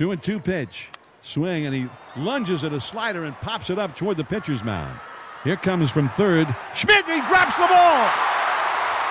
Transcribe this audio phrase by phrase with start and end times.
[0.00, 0.88] Two and two pitch.
[1.20, 1.86] Swing, and he
[2.16, 4.98] lunges at a slider and pops it up toward the pitcher's mound.
[5.44, 6.48] Here comes from third.
[6.74, 8.08] Schmidt, he drops the ball.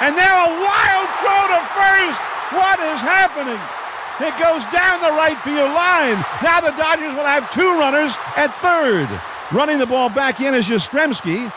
[0.02, 2.20] And now a wild throw to first.
[2.58, 3.62] What is happening?
[4.18, 6.26] It goes down the right field line.
[6.42, 9.08] Now the Dodgers will have two runners at third.
[9.56, 11.54] Running the ball back in is Yastrzemski.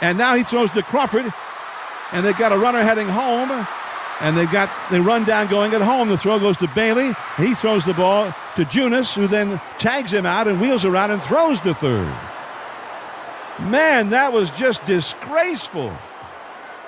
[0.00, 1.32] And now he throws to Crawford.
[2.10, 3.68] And they've got a runner heading home.
[4.20, 6.08] And they've got the run down going at home.
[6.08, 7.12] The throw goes to Bailey.
[7.36, 11.22] He throws the ball to Junis, who then tags him out and wheels around and
[11.22, 12.12] throws to third.
[13.58, 15.96] Man, that was just disgraceful.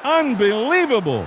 [0.05, 1.27] Unbelievable.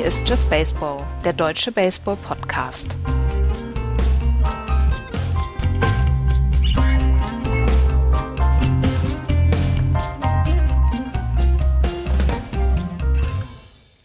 [0.00, 2.96] Hier ist Just Baseball, der deutsche Baseball-Podcast.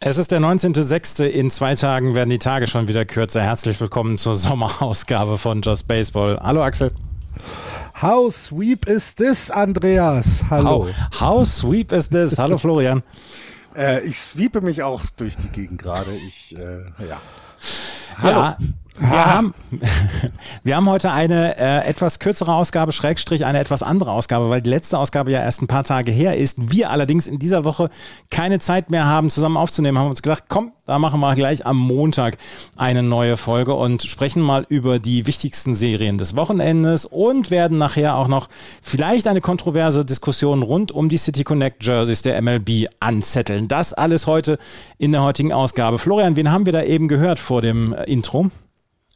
[0.02, 1.24] Es ist der 19.06.
[1.24, 3.42] In zwei Tagen werden die Tage schon wieder kürzer.
[3.42, 6.38] Herzlich willkommen zur Sommerausgabe von Just Baseball.
[6.44, 6.92] Hallo Axel.
[8.02, 10.44] How sweep is this, Andreas?
[10.50, 10.90] Hallo.
[11.12, 12.38] How, how sweep is this?
[12.38, 13.02] Hallo Florian.
[13.76, 16.12] Äh, ich sweepe mich auch durch die Gegend gerade.
[16.16, 17.22] Ich, äh, ja.
[18.18, 18.40] Hallo.
[18.40, 18.58] Ja,
[18.98, 19.54] wir, haben,
[20.64, 24.70] wir haben heute eine äh, etwas kürzere Ausgabe, Schrägstrich eine etwas andere Ausgabe, weil die
[24.70, 26.72] letzte Ausgabe ja erst ein paar Tage her ist.
[26.72, 27.90] Wir allerdings in dieser Woche
[28.30, 31.78] keine Zeit mehr haben, zusammen aufzunehmen, haben uns gedacht, komm, da machen wir gleich am
[31.78, 32.38] Montag
[32.78, 38.16] eine neue Folge und sprechen mal über die wichtigsten Serien des Wochenendes und werden nachher
[38.16, 38.50] auch noch
[38.82, 43.68] vielleicht eine kontroverse Diskussion rund um die City Connect Jerseys der MLB anzetteln.
[43.68, 44.58] Das alles heute
[44.98, 45.98] in der heutigen Ausgabe.
[45.98, 48.52] Florian, wen haben wir da eben gehört vor dem äh, Intro?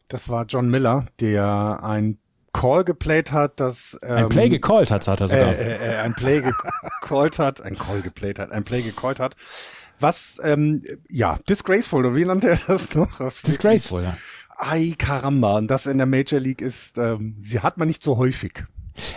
[0.10, 2.18] Das war John Miller, der ein
[2.52, 5.56] Call geplayt hat, das ähm, ein Play gecallt hat, hat er sogar.
[5.56, 6.42] Äh, äh, äh, ein Play
[7.02, 9.36] gecallt hat, ein Call geplayt hat, ein Play gecallt hat.
[10.00, 13.20] Was ähm, ja disgraceful oder wie nannte er das noch?
[13.20, 14.18] Was disgraceful, ja.
[14.58, 18.18] Ay caramba, und das in der Major League ist, ähm, sie hat man nicht so
[18.18, 18.64] häufig.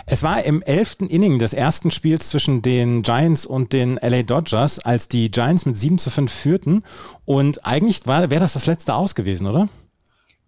[0.05, 4.79] Es war im elften Inning des ersten Spiels zwischen den Giants und den LA Dodgers,
[4.79, 6.83] als die Giants mit 7 zu 5 führten.
[7.25, 9.67] Und eigentlich wäre das das letzte Aus gewesen, oder?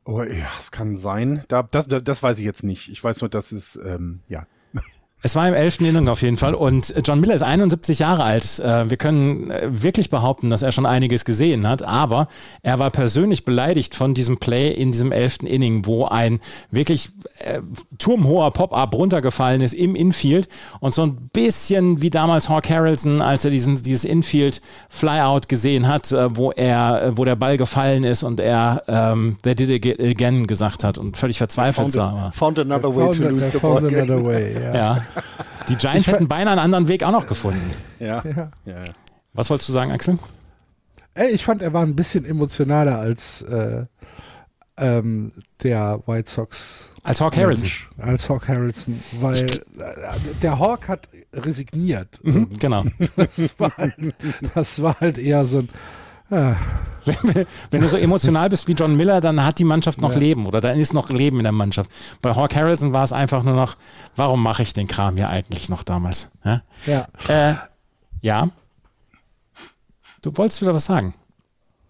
[0.05, 1.43] Oh ja, es kann sein.
[1.47, 2.89] Da, das, das weiß ich jetzt nicht.
[2.89, 4.45] Ich weiß nur, dass es, ähm, ja,
[5.25, 8.59] es war im elften Inning auf jeden Fall und John Miller ist 71 Jahre alt.
[8.59, 12.27] Äh, wir können äh, wirklich behaupten, dass er schon einiges gesehen hat, aber
[12.61, 17.09] er war persönlich beleidigt von diesem Play in diesem elften Inning, wo ein wirklich
[17.39, 17.61] äh,
[17.97, 20.47] turmhoher Pop-Up runtergefallen ist im Infield
[20.79, 26.11] und so ein bisschen wie damals Hawk Harrelson, als er diesen, dieses Infield-Flyout gesehen hat,
[26.11, 29.99] äh, wo er, äh, wo der Ball gefallen ist und er ähm, they did it
[29.99, 32.29] again gesagt hat und völlig verzweifelt sah.
[32.35, 33.81] Found another way to lose the ball.
[33.85, 34.75] Way, yeah.
[34.75, 35.05] ja.
[35.69, 37.73] Die Giants hätten beinahe einen anderen Weg auch noch gefunden.
[37.99, 38.23] Ja.
[38.23, 38.51] ja.
[38.65, 38.83] ja.
[39.33, 40.17] Was wolltest du sagen, Axel?
[41.13, 43.85] Ey, ich fand, er war ein bisschen emotionaler als äh,
[44.77, 45.31] ähm,
[45.63, 46.89] der White Sox.
[47.03, 47.69] Als Hawk Harrelson.
[47.97, 49.59] Als Hawk Harrelson, weil äh,
[50.41, 52.19] der Hawk hat resigniert.
[52.23, 52.83] Mhm, genau.
[53.15, 53.95] Das war, halt,
[54.53, 55.69] das war halt eher so ein
[56.29, 60.19] wenn, wenn, du so emotional bist wie John Miller, dann hat die Mannschaft noch ja.
[60.19, 61.91] Leben oder dann ist noch Leben in der Mannschaft.
[62.21, 63.77] Bei Hawk Harrelson war es einfach nur noch,
[64.15, 66.31] warum mache ich den Kram hier eigentlich noch damals?
[66.43, 66.63] Ja.
[66.85, 67.07] Ja.
[67.27, 67.55] Äh,
[68.21, 68.49] ja.
[70.21, 71.13] Du wolltest wieder was sagen.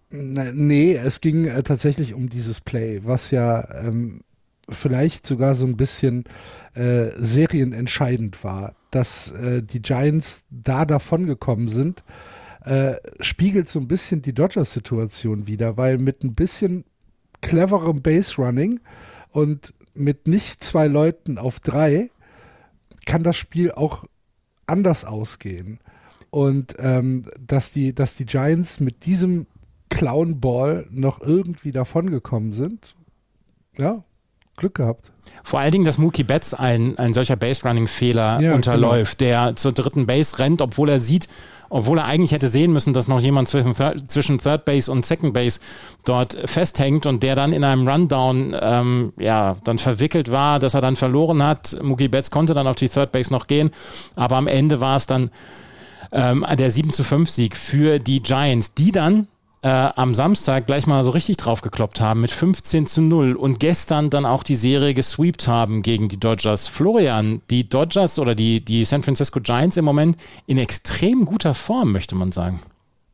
[0.10, 4.22] Nee, es ging äh, tatsächlich um dieses Play, was ja ähm,
[4.70, 6.26] vielleicht sogar so ein bisschen
[6.74, 12.04] äh, serienentscheidend war, dass äh, die Giants da davon gekommen sind
[12.66, 16.84] äh, spiegelt so ein bisschen die Dodgers-Situation wieder, weil mit ein bisschen
[17.42, 18.80] cleverem Base-Running
[19.30, 22.10] und mit nicht zwei Leuten auf drei
[23.06, 24.06] kann das Spiel auch
[24.66, 25.80] anders ausgehen.
[26.32, 29.46] Und ähm, dass, die, dass die Giants mit diesem
[29.90, 32.96] Clown-Ball noch irgendwie davongekommen sind,
[33.78, 34.04] ja,
[34.58, 35.12] Glück gehabt.
[35.44, 39.30] Vor allen Dingen, dass Mookie Betts ein, ein solcher Base-Running-Fehler ja, unterläuft, genau.
[39.30, 41.28] der zur dritten Base rennt, obwohl er sieht,
[41.70, 43.76] obwohl er eigentlich hätte sehen müssen, dass noch jemand zwischen,
[44.08, 45.60] zwischen Third Base und Second Base
[46.04, 50.82] dort festhängt und der dann in einem Rundown ähm, ja, dann verwickelt war, dass er
[50.82, 51.78] dann verloren hat.
[51.82, 53.72] Mookie Betts konnte dann auf die Third Base noch gehen,
[54.16, 55.32] aber am Ende war es dann
[56.12, 59.28] ähm, der 7 zu 5 Sieg für die Giants, die dann
[59.66, 64.12] äh, am Samstag gleich mal so richtig draufgekloppt haben mit 15 zu 0 und gestern
[64.12, 66.68] dann auch die Serie gesweept haben gegen die Dodgers.
[66.68, 71.94] Florian, die Dodgers oder die, die San Francisco Giants im Moment in extrem guter Form,
[71.94, 72.60] möchte man sagen.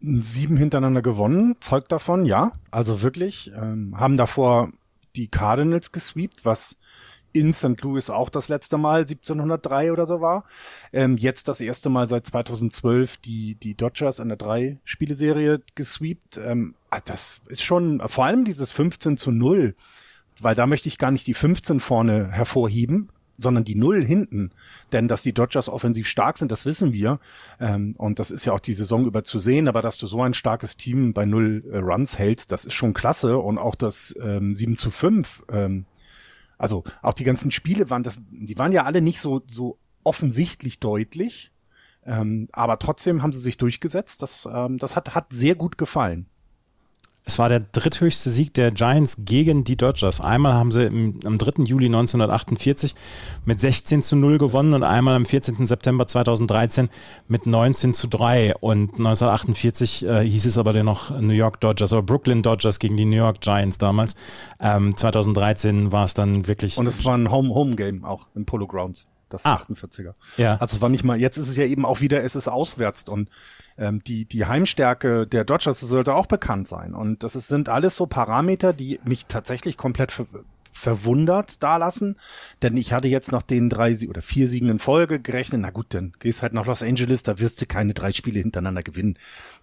[0.01, 2.51] Sieben hintereinander gewonnen, zeugt davon, ja.
[2.69, 4.73] Also wirklich, ähm, haben davor
[5.15, 6.75] die Cardinals gesweept, was
[7.33, 7.81] in St.
[7.81, 10.45] Louis auch das letzte Mal 1703 oder so war.
[10.93, 16.39] Ähm, jetzt das erste Mal seit 2012 die, die Dodgers in der drei-Spieleserie gesweept.
[16.43, 19.75] Ähm, ah, das ist schon, vor allem dieses 15 zu 0,
[20.41, 24.51] weil da möchte ich gar nicht die 15 vorne hervorheben, sondern die Null hinten.
[24.91, 27.19] Denn dass die Dodgers offensiv stark sind, das wissen wir.
[27.59, 29.67] Ähm, und das ist ja auch die Saison über zu sehen.
[29.67, 32.93] Aber dass du so ein starkes Team bei Null äh, Runs hältst, das ist schon
[32.93, 33.37] klasse.
[33.37, 35.85] Und auch das ähm, 7 zu 5 ähm,
[36.61, 40.79] also auch die ganzen Spiele waren das, die waren ja alle nicht so, so offensichtlich
[40.79, 41.51] deutlich.
[42.03, 44.21] Ähm, aber trotzdem haben sie sich durchgesetzt.
[44.21, 46.27] Das, ähm, das hat, hat sehr gut gefallen.
[47.23, 50.21] Es war der dritthöchste Sieg der Giants gegen die Dodgers.
[50.21, 51.63] Einmal haben sie im, am 3.
[51.63, 52.95] Juli 1948
[53.45, 55.67] mit 16 zu 0 gewonnen und einmal am 14.
[55.67, 56.89] September 2013
[57.27, 58.55] mit 19 zu 3.
[58.55, 63.05] Und 1948 äh, hieß es aber noch New York Dodgers oder Brooklyn Dodgers gegen die
[63.05, 64.15] New York Giants damals.
[64.59, 66.77] Ähm, 2013 war es dann wirklich.
[66.77, 69.55] Und es war ein Home-Home-Game auch im Polo Grounds das ah.
[69.55, 70.13] 48er.
[70.37, 70.57] Ja.
[70.57, 73.03] Also es war nicht mal, jetzt ist es ja eben auch wieder, es ist auswärts
[73.09, 73.29] und
[73.77, 76.93] ähm, die, die Heimstärke der Dodgers sollte auch bekannt sein.
[76.93, 80.25] Und das ist, sind alles so Parameter, die mich tatsächlich komplett ver
[80.73, 82.17] verwundert dalassen.
[82.61, 85.87] Denn ich hatte jetzt nach den drei oder vier Siegen in Folge gerechnet, na gut,
[85.89, 89.17] dann gehst halt nach Los Angeles, da wirst du keine drei Spiele hintereinander gewinnen.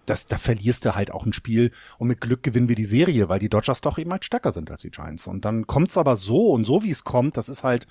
[0.05, 3.27] Das, da verlierst du halt auch ein Spiel und mit Glück gewinnen wir die Serie,
[3.27, 5.27] weil die Dodgers doch eben halt stärker sind als die Giants.
[5.27, 7.87] Und dann kommt's aber so und so, wie es kommt, das ist halt,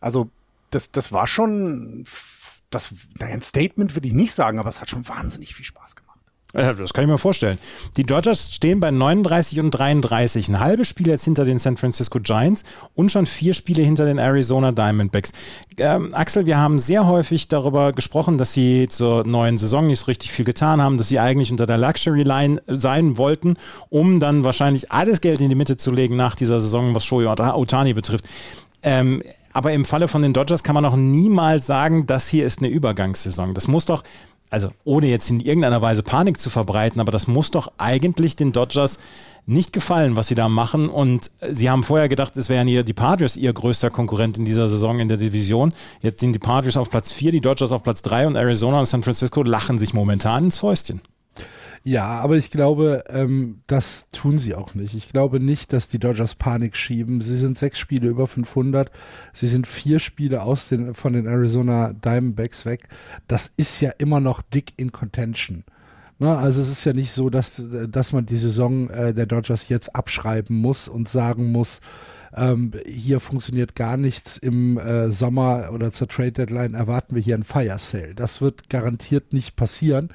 [0.00, 0.30] also
[0.70, 2.04] das, das war schon,
[2.70, 6.10] das, ein Statement würde ich nicht sagen, aber es hat schon wahnsinnig viel Spaß gemacht.
[6.52, 7.58] Das kann ich mir vorstellen.
[7.96, 10.48] Die Dodgers stehen bei 39 und 33.
[10.48, 12.64] Ein halbes Spiel jetzt hinter den San Francisco Giants
[12.94, 15.32] und schon vier Spiele hinter den Arizona Diamondbacks.
[15.76, 20.06] Ähm, Axel, wir haben sehr häufig darüber gesprochen, dass sie zur neuen Saison nicht so
[20.06, 23.56] richtig viel getan haben, dass sie eigentlich unter der Luxury Line sein wollten,
[23.88, 27.54] um dann wahrscheinlich alles Geld in die Mitte zu legen nach dieser Saison, was Shohei
[27.54, 28.28] Otani betrifft.
[28.82, 29.22] Ähm,
[29.52, 32.68] aber im Falle von den Dodgers kann man auch niemals sagen, das hier ist eine
[32.68, 33.54] Übergangssaison.
[33.54, 34.04] Das muss doch,
[34.50, 38.52] also ohne jetzt in irgendeiner Weise Panik zu verbreiten, aber das muss doch eigentlich den
[38.52, 38.98] Dodgers
[39.46, 40.88] nicht gefallen, was sie da machen.
[40.88, 44.68] Und sie haben vorher gedacht, es wären hier die Padres ihr größter Konkurrent in dieser
[44.68, 45.72] Saison in der Division.
[46.02, 48.86] Jetzt sind die Padres auf Platz 4, die Dodgers auf Platz 3 und Arizona und
[48.86, 51.00] San Francisco lachen sich momentan ins Fäustchen.
[51.82, 54.94] Ja, aber ich glaube, ähm, das tun sie auch nicht.
[54.94, 57.22] Ich glaube nicht, dass die Dodgers Panik schieben.
[57.22, 58.90] Sie sind sechs Spiele über 500.
[59.32, 62.88] Sie sind vier Spiele aus den, von den Arizona Diamondbacks weg.
[63.28, 65.64] Das ist ja immer noch dick in Contention.
[66.18, 66.36] Ne?
[66.36, 69.96] Also es ist ja nicht so, dass, dass man die Saison äh, der Dodgers jetzt
[69.96, 71.80] abschreiben muss und sagen muss,
[72.36, 74.36] ähm, hier funktioniert gar nichts.
[74.36, 78.14] Im äh, Sommer oder zur Trade Deadline erwarten wir hier ein Fire Sale.
[78.14, 80.10] Das wird garantiert nicht passieren.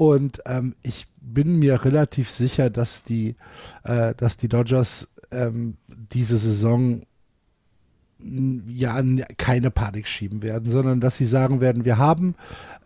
[0.00, 3.36] Und ähm, ich bin mir relativ sicher, dass die,
[3.84, 7.02] äh, dass die Dodgers ähm, diese Saison
[8.66, 9.02] ja
[9.36, 12.34] keine Panik schieben werden, sondern dass sie sagen werden, wir haben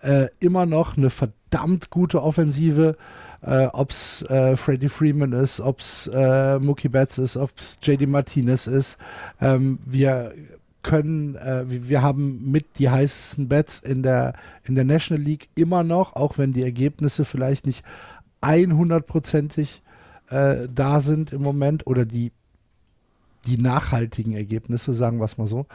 [0.00, 2.96] äh, immer noch eine verdammt gute Offensive,
[3.42, 7.78] äh, ob es äh, Freddie Freeman ist, ob es äh, Mookie Betts ist, ob es
[7.80, 8.98] JD Martinez ist.
[9.40, 10.32] Ähm, wir
[10.84, 15.82] können, äh, wir haben mit die heißesten Bets in der, in der National League immer
[15.82, 17.84] noch, auch wenn die Ergebnisse vielleicht nicht
[18.42, 19.82] 100%ig
[20.28, 22.30] äh, da sind im Moment oder die
[23.46, 25.66] die nachhaltigen Ergebnisse, sagen wir es mal so.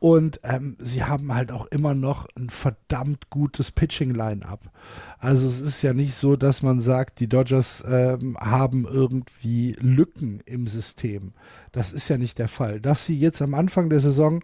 [0.00, 4.70] Und ähm, sie haben halt auch immer noch ein verdammt gutes Pitching-Line-up.
[5.18, 10.40] Also es ist ja nicht so, dass man sagt, die Dodgers ähm, haben irgendwie Lücken
[10.46, 11.34] im System.
[11.72, 12.80] Das ist ja nicht der Fall.
[12.80, 14.42] Dass sie jetzt am Anfang der Saison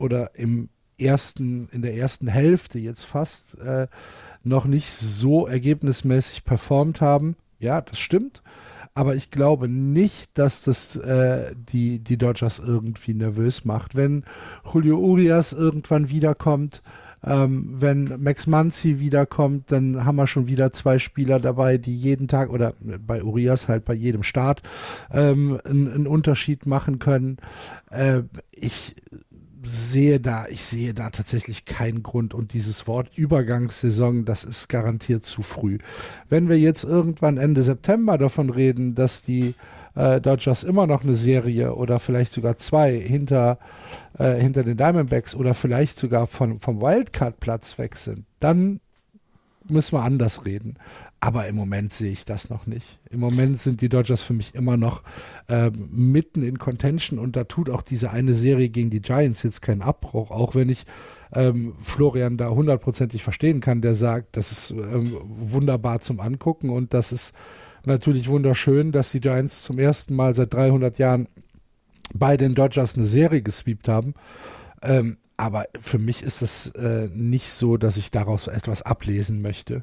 [0.00, 3.86] oder im ersten, in der ersten Hälfte jetzt fast äh,
[4.42, 8.42] noch nicht so ergebnismäßig performt haben, ja, das stimmt.
[8.94, 13.94] Aber ich glaube nicht, dass das äh, die, die Dodgers irgendwie nervös macht.
[13.94, 14.24] Wenn
[14.72, 16.82] Julio Urias irgendwann wiederkommt,
[17.22, 22.28] ähm, wenn Max Manzi wiederkommt, dann haben wir schon wieder zwei Spieler dabei, die jeden
[22.28, 22.74] Tag oder
[23.06, 24.62] bei Urias halt bei jedem Start
[25.12, 27.36] ähm, einen, einen Unterschied machen können.
[27.90, 28.96] Äh, ich
[29.62, 35.24] sehe da, ich sehe da tatsächlich keinen Grund und dieses Wort Übergangssaison, das ist garantiert
[35.24, 35.78] zu früh.
[36.28, 39.54] Wenn wir jetzt irgendwann Ende September davon reden, dass die
[39.94, 43.58] äh, Dodgers immer noch eine Serie oder vielleicht sogar zwei hinter,
[44.18, 48.80] äh, hinter den Diamondbacks oder vielleicht sogar von, vom Wildcard-Platz weg sind, dann
[49.68, 50.76] müssen wir anders reden.
[51.22, 52.98] Aber im Moment sehe ich das noch nicht.
[53.10, 55.02] Im Moment sind die Dodgers für mich immer noch
[55.48, 59.60] äh, mitten in Contention und da tut auch diese eine Serie gegen die Giants jetzt
[59.60, 60.86] keinen Abbruch, auch wenn ich
[61.32, 66.94] ähm, Florian da hundertprozentig verstehen kann, der sagt, das ist ähm, wunderbar zum Angucken und
[66.94, 67.34] das ist
[67.84, 71.28] natürlich wunderschön, dass die Giants zum ersten Mal seit 300 Jahren
[72.14, 74.14] bei den Dodgers eine Serie gesweept haben.
[74.82, 79.82] Ähm, aber für mich ist es äh, nicht so, dass ich daraus etwas ablesen möchte.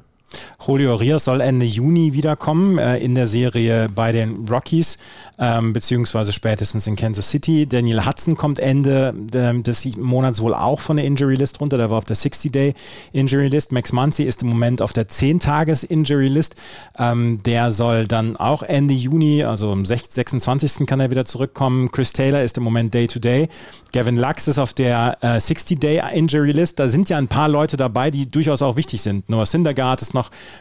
[0.64, 4.98] Julio Rios soll Ende Juni wiederkommen äh, in der Serie bei den Rockies,
[5.38, 7.66] ähm, beziehungsweise spätestens in Kansas City.
[7.66, 11.78] Daniel Hudson kommt Ende äh, des Monats wohl auch von der Injury List runter.
[11.78, 12.74] Der war auf der 60-Day
[13.12, 13.72] Injury List.
[13.72, 16.56] Max Muncy ist im Moment auf der 10-Tages Injury List.
[16.98, 20.86] Ähm, der soll dann auch Ende Juni, also am 26.
[20.86, 21.90] kann er wieder zurückkommen.
[21.92, 23.44] Chris Taylor ist im Moment Day-to-Day.
[23.44, 23.48] -Day.
[23.92, 26.78] Gavin Lux ist auf der äh, 60-Day Injury List.
[26.78, 29.30] Da sind ja ein paar Leute dabei, die durchaus auch wichtig sind.
[29.30, 30.17] Noah Syndergaard ist noch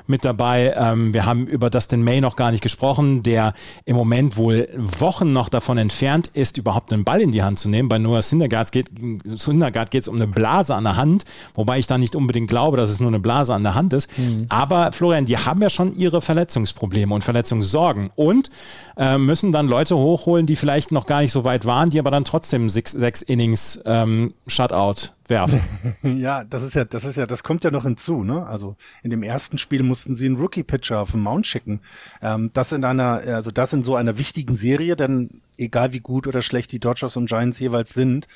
[0.07, 0.73] mit dabei.
[0.77, 3.53] Ähm, wir haben über Dustin May noch gar nicht gesprochen, der
[3.85, 7.69] im Moment wohl Wochen noch davon entfernt ist, überhaupt einen Ball in die Hand zu
[7.69, 7.89] nehmen.
[7.89, 12.15] Bei Noah Syndergaard geht es um eine Blase an der Hand, wobei ich da nicht
[12.15, 14.17] unbedingt glaube, dass es nur eine Blase an der Hand ist.
[14.17, 14.45] Mhm.
[14.49, 18.49] Aber Florian, die haben ja schon ihre Verletzungsprobleme und Verletzungssorgen und
[18.97, 22.11] äh, müssen dann Leute hochholen, die vielleicht noch gar nicht so weit waren, die aber
[22.11, 25.61] dann trotzdem sechs, sechs Innings ähm, Shutout werfen.
[26.19, 28.45] ja, das ist ja, das ist ja, das kommt ja noch hinzu, ne?
[28.45, 31.81] Also in dem ersten Spiel mussten sie einen Rookie-Pitcher auf den Mount schicken.
[32.21, 36.27] Ähm, das in einer, also das in so einer wichtigen Serie, denn egal wie gut
[36.27, 38.27] oder schlecht die Dodgers und Giants jeweils sind,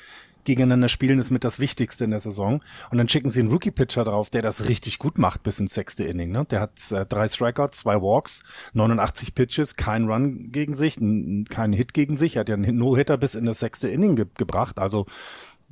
[0.44, 2.62] gegeneinander spielen ist mit das Wichtigste in der Saison.
[2.90, 6.04] Und dann schicken sie einen Rookie-Pitcher drauf, der das richtig gut macht bis ins sechste
[6.04, 6.32] Inning.
[6.32, 6.44] Ne?
[6.50, 10.96] Der hat äh, drei Strikeouts, zwei Walks, 89 Pitches, kein Run gegen sich,
[11.48, 12.36] kein Hit gegen sich.
[12.36, 14.78] Er hat ja einen No-Hitter bis in das sechste Inning ge gebracht.
[14.78, 15.06] Also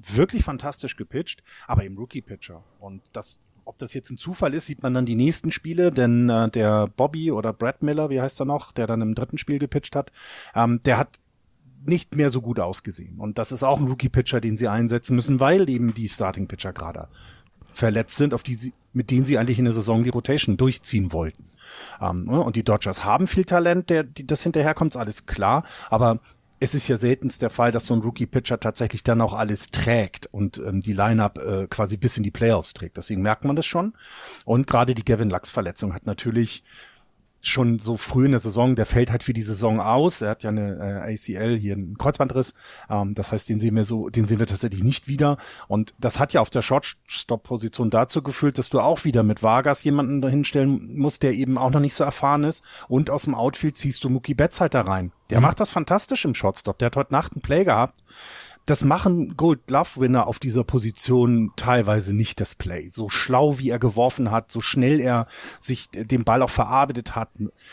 [0.02, 2.62] wirklich fantastisch gepitcht, aber eben Rookie-Pitcher.
[2.78, 6.28] Und das, ob das jetzt ein Zufall ist, sieht man dann die nächsten Spiele, denn
[6.28, 9.59] äh, der Bobby oder Brad Miller, wie heißt er noch, der dann im dritten Spiel
[9.59, 10.12] gepitcht hat,
[10.54, 11.19] ähm, der hat
[11.85, 13.19] nicht mehr so gut ausgesehen.
[13.19, 17.09] Und das ist auch ein Rookie-Pitcher, den sie einsetzen müssen, weil eben die Starting-Pitcher gerade
[17.73, 21.12] verletzt sind, auf die sie, mit denen sie eigentlich in der Saison die Rotation durchziehen
[21.12, 21.47] wollten.
[22.00, 25.64] Ähm, ne, und die Dodgers haben viel Talent, der, die, das hinterherkommt, ist alles klar.
[25.88, 26.19] Aber
[26.62, 30.26] es ist ja seltenst der Fall, dass so ein Rookie-Pitcher tatsächlich dann auch alles trägt
[30.26, 32.99] und ähm, die Lineup äh, quasi bis in die Playoffs trägt.
[32.99, 33.95] Deswegen merkt man das schon.
[34.45, 36.62] Und gerade die Gavin Lux-Verletzung hat natürlich
[37.41, 40.21] schon so früh in der Saison, der fällt halt für die Saison aus.
[40.21, 42.55] Er hat ja eine äh, ACL hier einen Kreuzbandriss.
[42.89, 45.39] Ähm, das heißt, den sehen wir so, den sehen wir tatsächlich nicht wieder.
[45.67, 49.83] Und das hat ja auf der Shortstop-Position dazu geführt, dass du auch wieder mit Vargas
[49.85, 52.63] jemanden dahinstellen musst, der eben auch noch nicht so erfahren ist.
[52.89, 55.13] Und aus dem Outfield ziehst du Mookie Betts halt da rein.
[55.31, 55.47] Der mhm.
[55.47, 56.79] macht das fantastisch im Shortstop.
[56.79, 58.03] Der hat heute Nacht einen Play gehabt
[58.71, 62.89] das machen Gold Glove Winner auf dieser Position teilweise nicht das Play.
[62.89, 65.27] So schlau wie er geworfen hat, so schnell er
[65.59, 67.31] sich den Ball auch verarbeitet hat.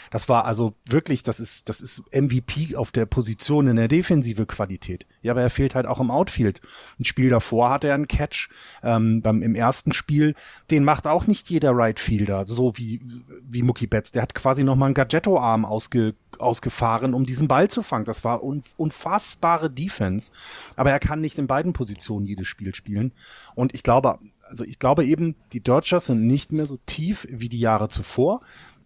[0.10, 4.48] Das war also wirklich, das ist, das ist MVP auf der Position in der defensive
[4.48, 5.06] Qualität.
[5.28, 6.62] Ja, aber er fehlt halt auch im Outfield.
[7.00, 8.50] Ein Spiel davor hatte er einen Catch
[8.82, 10.36] ähm, beim im ersten Spiel.
[10.72, 13.02] Den macht auch nicht jeder Right Fielder, so wie
[13.44, 14.14] wie Mookie Betts.
[14.14, 18.06] Der hat quasi noch mal einen Gadgetto-Arm ausge, ausgefahren, um diesen Ball zu fangen.
[18.06, 20.32] Das war un, unfassbare Defense.
[20.78, 23.12] Aber er kann nicht in beiden Positionen jedes Spiel spielen.
[23.54, 24.20] Und ich glaube,
[24.50, 28.42] also ich glaube eben, die Dodgers sind nicht mehr so tief wie die Jahre zuvor.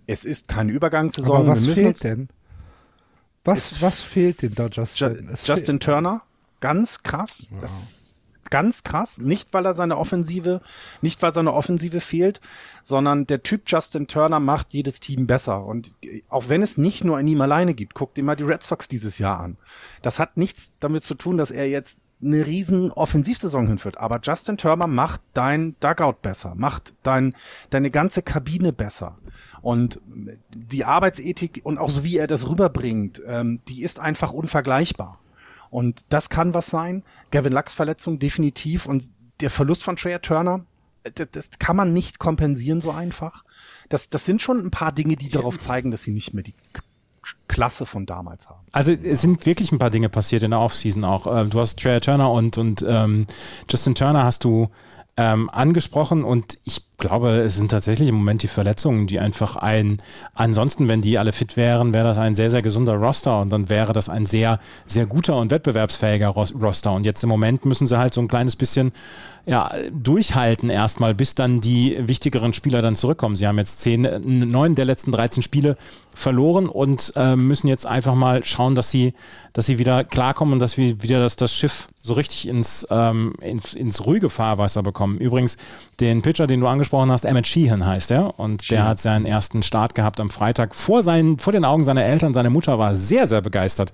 [0.08, 1.38] Es ist keine Übergangssaison.
[1.38, 2.30] Aber was fehlt denn?
[3.44, 5.00] Was, was fehlt den Dodgers?
[5.00, 5.10] Ju
[5.46, 6.22] Justin Turner
[6.62, 7.48] ganz krass.
[7.52, 7.60] Ja.
[7.60, 8.02] Das
[8.52, 9.18] ganz krass.
[9.18, 10.62] Nicht, weil er seine Offensive,
[11.02, 12.40] nicht weil seine Offensive fehlt,
[12.84, 15.66] sondern der Typ Justin Turner macht jedes Team besser.
[15.66, 15.96] Und
[16.30, 19.18] auch wenn es nicht nur an ihm alleine gibt, guckt mal die Red Sox dieses
[19.18, 19.58] Jahr an.
[20.04, 23.98] Das hat nichts damit zu tun, dass er jetzt eine riesen Offensivsaison hinführt.
[23.98, 27.36] Aber Justin Turner macht dein Dugout besser, macht dein,
[27.72, 29.18] deine ganze Kabine besser.
[29.64, 30.00] Und
[30.54, 35.20] die Arbeitsethik und auch so wie er das rüberbringt, ähm, die ist einfach unvergleichbar.
[35.72, 37.04] Und das kann was sein.
[37.32, 39.10] Gavin Lux Verletzung definitiv und
[39.40, 40.66] der Verlust von Trey Turner,
[41.16, 43.44] das, das kann man nicht kompensieren so einfach.
[43.90, 46.54] Das, das sind schon ein paar Dinge, die darauf zeigen, dass sie nicht mehr die
[47.48, 48.66] Klasse von damals haben.
[48.72, 51.26] Also es sind wirklich ein paar Dinge passiert in der Offseason auch.
[51.28, 53.26] Ähm, du hast Trey Turner und, und ähm,
[53.70, 54.70] Justin Turner hast du
[55.18, 59.98] ähm, angesprochen und ich glaube, es sind tatsächlich im Moment die Verletzungen, die einfach ein,
[60.34, 63.68] ansonsten, wenn die alle fit wären, wäre das ein sehr, sehr gesunder Roster und dann
[63.68, 66.94] wäre das ein sehr, sehr guter und wettbewerbsfähiger Roster.
[66.94, 68.94] Und jetzt im Moment müssen sie halt so ein kleines bisschen
[69.46, 73.36] ja, durchhalten erstmal, bis dann die wichtigeren Spieler dann zurückkommen.
[73.36, 74.08] Sie haben jetzt zehn,
[74.50, 75.76] neun der letzten 13 Spiele
[76.14, 79.14] verloren und äh, müssen jetzt einfach mal schauen, dass sie,
[79.54, 83.34] dass sie wieder klarkommen und dass wir wieder das, das Schiff so richtig ins, ähm,
[83.42, 85.18] ins, ins ruhige Fahrwasser bekommen.
[85.18, 85.58] Übrigens,
[86.00, 88.40] den Pitcher, den du angesprochen hast, Emmett Sheehan heißt er.
[88.40, 88.84] Und Sheehan.
[88.84, 92.34] der hat seinen ersten Start gehabt am Freitag vor, seinen, vor den Augen seiner Eltern.
[92.34, 93.92] Seine Mutter war sehr, sehr begeistert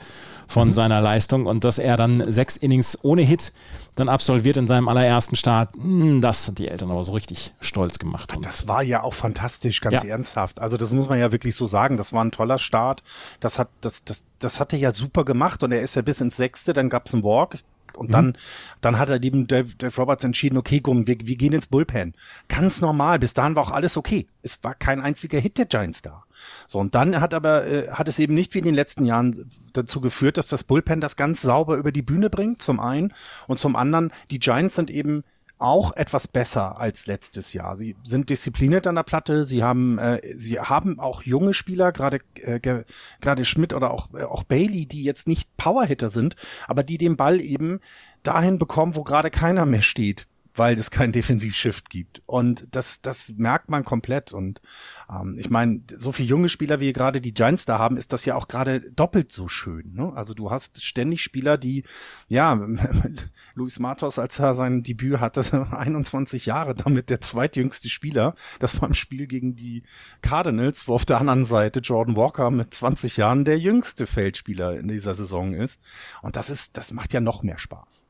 [0.47, 0.71] von mhm.
[0.73, 3.53] seiner Leistung und dass er dann sechs Innings ohne Hit
[3.95, 7.99] dann absolviert in seinem allerersten Start, hm, das hat die Eltern aber so richtig stolz
[7.99, 8.33] gemacht.
[8.41, 10.11] das war ja auch fantastisch, ganz ja.
[10.11, 10.59] ernsthaft.
[10.59, 11.97] Also das muss man ja wirklich so sagen.
[11.97, 13.03] Das war ein toller Start.
[13.39, 16.21] Das hat, das, das, das hat er ja super gemacht und er ist ja bis
[16.21, 17.57] ins Sechste, dann gab's einen Walk.
[17.95, 18.11] Und mhm.
[18.11, 18.37] dann,
[18.81, 22.13] dann hat er eben Dave, Dave Roberts entschieden, okay, komm, wir, wir gehen ins Bullpen.
[22.49, 23.19] Ganz normal.
[23.19, 24.27] Bis dahin war auch alles okay.
[24.43, 26.23] Es war kein einziger Hit der Giants da.
[26.67, 29.49] So, und dann hat aber, äh, hat es eben nicht wie in den letzten Jahren
[29.73, 33.13] dazu geführt, dass das Bullpen das ganz sauber über die Bühne bringt, zum einen.
[33.47, 35.23] Und zum anderen, die Giants sind eben
[35.59, 37.75] auch etwas besser als letztes Jahr.
[37.75, 42.19] Sie sind diszipliniert an der Platte, sie haben äh, sie haben auch junge Spieler, gerade
[42.35, 46.35] äh, gerade Schmidt oder auch äh, auch Bailey, die jetzt nicht Powerhitter sind,
[46.67, 47.79] aber die den Ball eben
[48.23, 50.27] dahin bekommen, wo gerade keiner mehr steht
[50.57, 52.21] weil es kein Defensivshift gibt.
[52.25, 54.33] Und das, das merkt man komplett.
[54.33, 54.61] Und
[55.09, 58.25] ähm, ich meine, so viele junge Spieler, wie gerade die Giants da haben, ist das
[58.25, 59.93] ja auch gerade doppelt so schön.
[59.93, 60.11] Ne?
[60.15, 61.83] Also du hast ständig Spieler, die,
[62.27, 62.59] ja,
[63.55, 68.35] Luis Matos, als er sein Debüt hatte, 21 Jahre, damit der zweitjüngste Spieler.
[68.59, 69.83] Das war im Spiel gegen die
[70.21, 74.87] Cardinals, wo auf der anderen Seite Jordan Walker mit 20 Jahren der jüngste Feldspieler in
[74.87, 75.81] dieser Saison ist.
[76.21, 78.06] Und das ist, das macht ja noch mehr Spaß.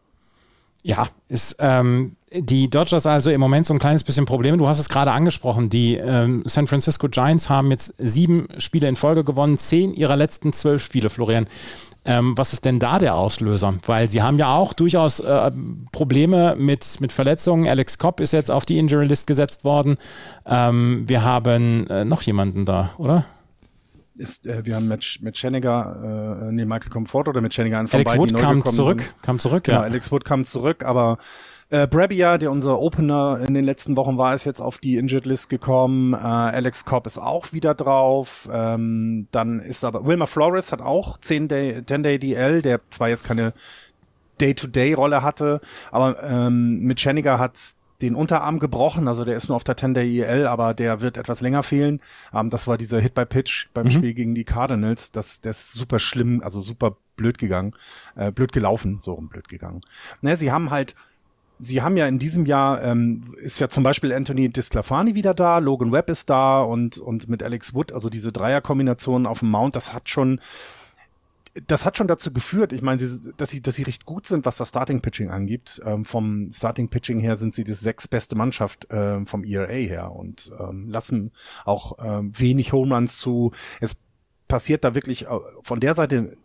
[0.88, 4.56] Ja, ist ähm, die Dodgers also im Moment so ein kleines bisschen Probleme.
[4.56, 5.68] Du hast es gerade angesprochen.
[5.70, 10.54] Die ähm, San Francisco Giants haben jetzt sieben Spiele in Folge gewonnen, zehn ihrer letzten
[10.54, 11.48] zwölf Spiele, Florian.
[12.06, 13.74] Ähm, was ist denn da der Auslöser?
[13.86, 15.52] Weil sie haben ja auch durchaus äh,
[15.92, 17.68] Probleme mit, mit Verletzungen.
[17.68, 19.98] Alex Cobb ist jetzt auf die Injury List gesetzt worden.
[20.46, 23.26] Ähm, wir haben äh, noch jemanden da, oder?
[24.20, 27.88] Ist, äh, wir haben mit, mit Schenniger, äh, nee, Michael Comfort oder mit Schenniger einen
[27.88, 29.24] von Alex Wood kam zurück, sind.
[29.24, 29.84] kam zurück, genau, ja.
[29.84, 31.18] Alex Wood kam zurück, aber
[31.70, 35.26] äh, Brabia, der unser Opener in den letzten Wochen war, ist jetzt auf die Injured
[35.26, 36.14] List gekommen.
[36.14, 38.48] Äh, Alex Cobb ist auch wieder drauf.
[38.52, 43.10] Ähm, dann ist aber Wilmer Flores hat auch 10 Day, 10 Day DL, der zwar
[43.10, 43.54] jetzt keine
[44.40, 47.60] Day-to-Day-Rolle hatte, aber ähm, mit Schenniger hat
[48.02, 51.42] den Unterarm gebrochen, also der ist nur auf der Tender IL, aber der wird etwas
[51.42, 52.00] länger fehlen.
[52.34, 53.92] Ähm, das war dieser Hit by Pitch beim mhm.
[53.92, 55.12] Spiel gegen die Cardinals.
[55.12, 57.74] Das, der ist super schlimm, also super blöd gegangen,
[58.16, 59.82] äh, blöd gelaufen, so rum blöd gegangen.
[60.22, 60.96] Ne, sie haben halt
[61.60, 65.58] Sie haben ja in diesem Jahr ähm, ist ja zum Beispiel Anthony Disclafani wieder da,
[65.58, 69.76] Logan Webb ist da und und mit Alex Wood, also diese Dreierkombination auf dem Mount,
[69.76, 70.40] das hat schon
[71.66, 74.46] das hat schon dazu geführt, ich meine, sie, dass sie, dass sie recht gut sind,
[74.46, 75.82] was das Starting Pitching angibt.
[75.86, 80.12] Ähm, vom Starting Pitching her sind sie die sechs beste Mannschaft ähm, vom ERA her
[80.12, 81.32] und ähm, lassen
[81.66, 83.52] auch ähm, wenig Home Runs zu.
[83.80, 83.98] Es
[84.48, 86.38] passiert da wirklich äh, von der Seite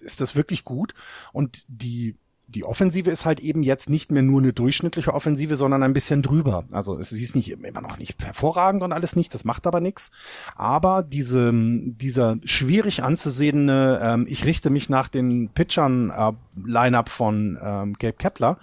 [0.00, 0.94] ist das wirklich gut
[1.32, 2.16] und die
[2.54, 6.22] die Offensive ist halt eben jetzt nicht mehr nur eine durchschnittliche Offensive, sondern ein bisschen
[6.22, 6.64] drüber.
[6.72, 10.10] Also es ist nicht immer noch nicht hervorragend und alles nicht, das macht aber nichts.
[10.56, 16.32] Aber diese, dieser schwierig anzusehende, ähm, ich richte mich nach den Pitchern äh,
[16.66, 18.58] Line-up von ähm, Gabe Kepler,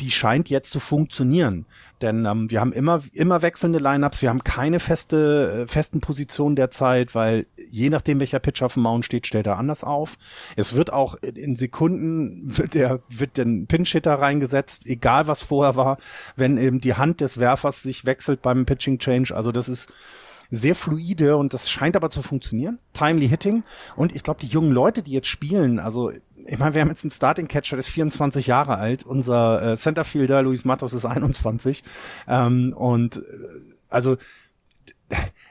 [0.00, 1.66] die scheint jetzt zu funktionieren.
[2.00, 6.54] Denn ähm, wir haben immer, immer wechselnde Lineups, wir haben keine feste, äh, festen Positionen
[6.54, 10.16] derzeit, weil je nachdem, welcher Pitcher auf dem Mount steht, stellt er anders auf.
[10.54, 15.98] Es wird auch in Sekunden, wird der, wird den Pinch-Hitter reingesetzt, egal was vorher war,
[16.36, 19.34] wenn eben die Hand des Werfers sich wechselt beim Pitching Change.
[19.34, 19.92] Also das ist,
[20.50, 22.78] sehr fluide und das scheint aber zu funktionieren.
[22.94, 23.64] Timely Hitting.
[23.96, 27.04] Und ich glaube, die jungen Leute, die jetzt spielen, also ich meine, wir haben jetzt
[27.04, 29.04] einen Starting Catcher, der ist 24 Jahre alt.
[29.04, 31.84] Unser äh, Centerfielder, Luis Matos, ist 21.
[32.26, 33.20] Ähm, und äh,
[33.90, 34.16] also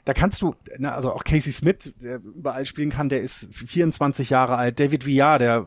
[0.06, 4.30] da kannst du, ne, also auch Casey Smith, der überall spielen kann, der ist 24
[4.30, 4.80] Jahre alt.
[4.80, 5.66] David Villar, der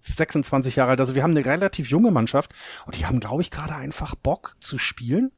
[0.00, 1.00] 26 Jahre alt.
[1.00, 2.52] Also wir haben eine relativ junge Mannschaft
[2.86, 5.32] und die haben, glaube ich, gerade einfach Bock zu spielen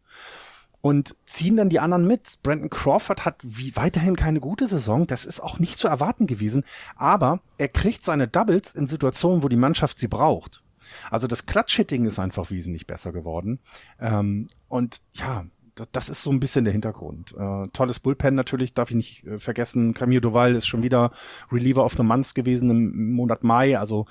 [0.85, 2.41] und ziehen dann die anderen mit.
[2.43, 6.63] Brandon Crawford hat wie weiterhin keine gute Saison, das ist auch nicht zu erwarten gewesen,
[6.95, 10.63] aber er kriegt seine Doubles in Situationen, wo die Mannschaft sie braucht.
[11.11, 13.61] Also das Clutch-Hitting ist einfach wesentlich besser geworden.
[13.99, 15.47] Ähm, und ja,
[15.91, 17.35] das ist so ein bisschen der Hintergrund.
[17.35, 19.95] Äh, tolles Bullpen natürlich, darf ich nicht äh, vergessen.
[19.95, 21.13] Camille Duval ist schon wieder
[21.51, 23.79] Reliever of the Month gewesen im Monat Mai.
[23.79, 24.05] Also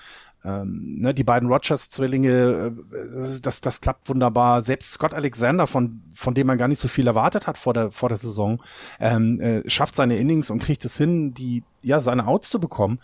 [0.45, 4.61] ähm, ne, die beiden Rogers-Zwillinge, äh, das, das klappt wunderbar.
[4.61, 7.91] Selbst Scott Alexander, von, von dem man gar nicht so viel erwartet hat vor der,
[7.91, 8.61] vor der Saison,
[8.99, 12.99] ähm, äh, schafft seine Innings und kriegt es hin, die, ja, seine Outs zu bekommen.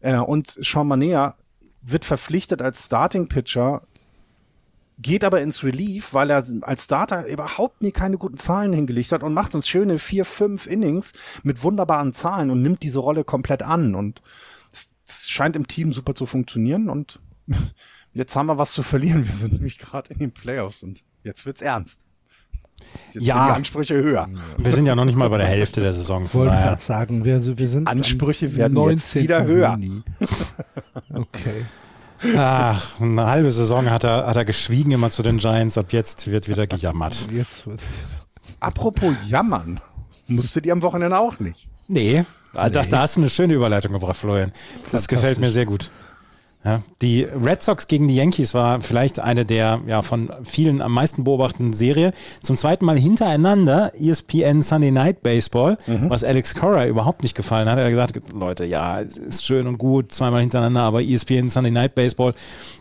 [0.00, 1.36] Äh, und Sean Manea
[1.82, 3.82] wird verpflichtet als Starting-Pitcher,
[4.98, 9.22] geht aber ins Relief, weil er als Starter überhaupt nie keine guten Zahlen hingelegt hat
[9.22, 13.62] und macht uns schöne vier, fünf Innings mit wunderbaren Zahlen und nimmt diese Rolle komplett
[13.62, 14.20] an und
[15.10, 17.20] es scheint im Team super zu funktionieren und
[18.14, 19.26] jetzt haben wir was zu verlieren.
[19.26, 22.06] Wir sind nämlich gerade in den Playoffs und jetzt wird's ernst.
[23.12, 24.26] Jetzt ja, die Ansprüche höher.
[24.56, 26.24] Wir sind ja noch nicht mal bei der Hälfte der Saison.
[26.24, 29.78] Ich wollte gerade sagen, wir, wir sind Ansprüche werden jetzt wieder höher.
[31.12, 31.66] okay.
[32.36, 35.76] Ach, eine halbe Saison hat er, hat er geschwiegen immer zu den Giants.
[35.76, 37.26] Ab jetzt wird wieder gejammert.
[37.32, 37.82] Jetzt wird
[38.60, 39.80] Apropos jammern.
[40.26, 41.68] Musstet ihr am Wochenende auch nicht?
[41.88, 42.24] Nee.
[42.52, 42.70] Nee.
[42.70, 44.52] Das, da hast du eine schöne Überleitung gebracht, Florian.
[44.92, 45.90] Das gefällt mir sehr gut.
[46.62, 50.92] Ja, die Red Sox gegen die Yankees war vielleicht eine der ja, von vielen am
[50.92, 52.12] meisten beobachteten Serie.
[52.42, 56.10] Zum zweiten Mal hintereinander ESPN Sunday Night Baseball, mhm.
[56.10, 57.78] was Alex Cora überhaupt nicht gefallen hat.
[57.78, 61.94] Er hat gesagt, Leute, ja, ist schön und gut, zweimal hintereinander, aber ESPN Sunday Night
[61.94, 62.34] Baseball,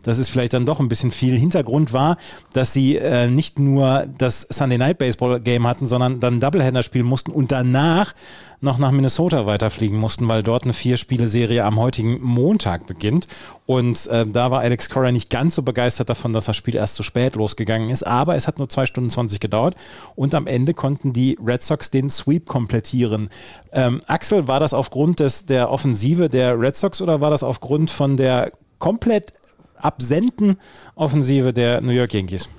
[0.04, 1.38] das ist vielleicht dann doch ein bisschen viel.
[1.38, 2.18] Hintergrund war,
[2.52, 7.06] dass sie äh, nicht nur das Sunday Night Baseball Game hatten, sondern dann Doublehander spielen
[7.06, 8.14] mussten und danach
[8.62, 13.28] noch nach Minnesota weiterfliegen mussten, weil dort eine Vier-Spiele-Serie am heutigen Montag beginnt.
[13.66, 16.96] Und äh, da war Alex Cora nicht ganz so begeistert davon, dass das Spiel erst
[16.96, 18.04] zu spät losgegangen ist.
[18.06, 19.76] Aber es hat nur zwei Stunden 20 gedauert.
[20.16, 23.30] Und am Ende konnten die Red Sox den Sweep komplettieren.
[23.72, 27.92] Ähm, Axel, war das aufgrund des, der Offensive der Red Sox oder war das aufgrund
[27.92, 29.34] von der komplett
[29.76, 30.58] absenten
[30.96, 32.50] Offensive der New York Yankees?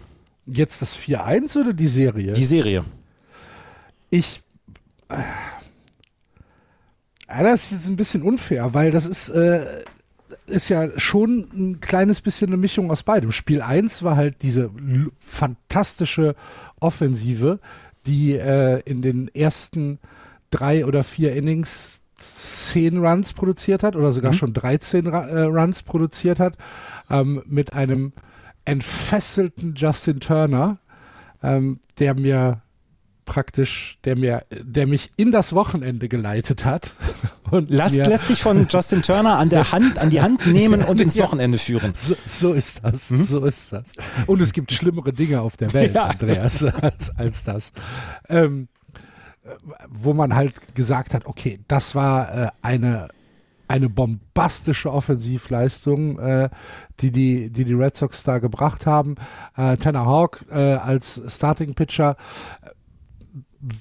[0.46, 2.32] Jetzt das 4-1 oder die Serie?
[2.32, 2.84] Die Serie.
[4.10, 4.40] Ich.
[7.30, 9.64] Ja, das ist ein bisschen unfair, weil das ist, äh,
[10.46, 13.30] ist ja schon ein kleines bisschen eine Mischung aus beidem.
[13.30, 14.70] Spiel 1 war halt diese
[15.20, 16.34] fantastische
[16.80, 17.60] Offensive,
[18.06, 19.98] die äh, in den ersten
[20.50, 24.36] drei oder vier Innings zehn Runs produziert hat oder sogar mhm.
[24.36, 26.56] schon 13 äh, Runs produziert hat,
[27.08, 28.12] ähm, mit einem
[28.64, 30.78] entfesselten Justin Turner,
[31.42, 32.62] ähm, der mir
[33.30, 36.94] praktisch, der mir, der mich in das Wochenende geleitet hat.
[37.52, 41.00] Und Lass, lässt dich von Justin Turner an der Hand, an die Hand nehmen und
[41.00, 41.94] ins Wochenende führen.
[41.96, 43.24] So, so ist das, mhm.
[43.24, 43.84] so ist das.
[44.26, 46.06] Und es gibt schlimmere Dinge auf der Welt, ja.
[46.06, 47.72] Andreas, als, als das.
[48.28, 48.68] Ähm,
[49.88, 53.08] wo man halt gesagt hat, okay, das war äh, eine
[53.70, 56.48] eine bombastische Offensivleistung, äh,
[56.98, 59.14] die, die, die die Red Sox da gebracht haben.
[59.56, 62.16] Äh, Tanner Hawk äh, als Starting Pitcher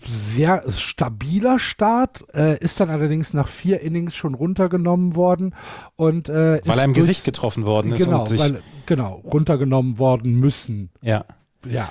[0.06, 5.56] sehr stabiler Start, äh, ist dann allerdings nach vier Innings schon runtergenommen worden
[5.96, 10.36] und äh, weil er im Gesicht getroffen worden ist genau, und weil, genau runtergenommen worden
[10.36, 10.90] müssen.
[11.02, 11.26] Ja,
[11.66, 11.90] ja.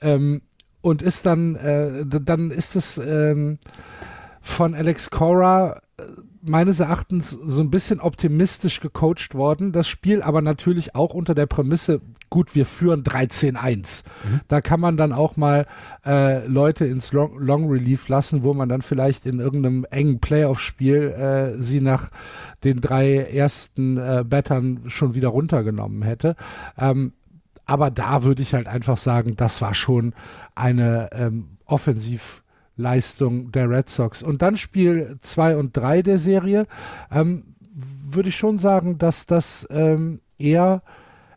[0.00, 0.42] Ähm,
[0.82, 3.58] und ist dann äh, dann ist es ähm,
[4.42, 6.02] von Alex Cora äh,
[6.42, 11.46] meines Erachtens so ein bisschen optimistisch gecoacht worden, das Spiel, aber natürlich auch unter der
[11.46, 14.04] Prämisse, gut, wir führen 13-1.
[14.24, 14.40] Mhm.
[14.48, 15.66] Da kann man dann auch mal
[16.04, 21.10] äh, Leute ins Long, Long, Relief lassen, wo man dann vielleicht in irgendeinem engen Playoff-Spiel
[21.10, 22.10] äh, sie nach
[22.64, 26.36] den drei ersten äh, Battern schon wieder runtergenommen hätte.
[26.78, 27.12] Ähm,
[27.66, 30.14] aber da würde ich halt einfach sagen, das war schon
[30.54, 32.42] eine ähm, offensiv
[32.76, 34.22] Leistung der Red Sox.
[34.22, 36.66] Und dann Spiel 2 und 3 der Serie,
[37.10, 40.82] ähm, würde ich schon sagen, dass das ähm, eher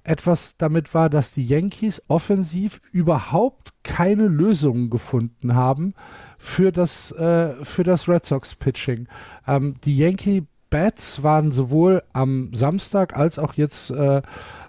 [0.08, 5.93] etwas damit war, dass die Yankees offensiv überhaupt keine Lösungen gefunden haben
[6.38, 9.08] für das, äh, für das Red Sox Pitching.
[9.48, 14.22] Ähm, die Yankee Bats waren sowohl am Samstag als auch jetzt äh,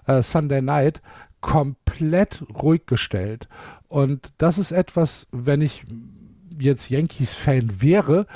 [0.07, 1.01] äh, Sunday Night
[1.41, 3.47] komplett ruhig gestellt.
[3.87, 5.85] Und das ist etwas, wenn ich
[6.59, 8.27] jetzt Yankees-Fan wäre,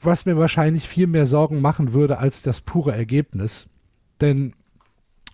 [0.00, 3.68] was mir wahrscheinlich viel mehr Sorgen machen würde als das pure Ergebnis.
[4.20, 4.54] Denn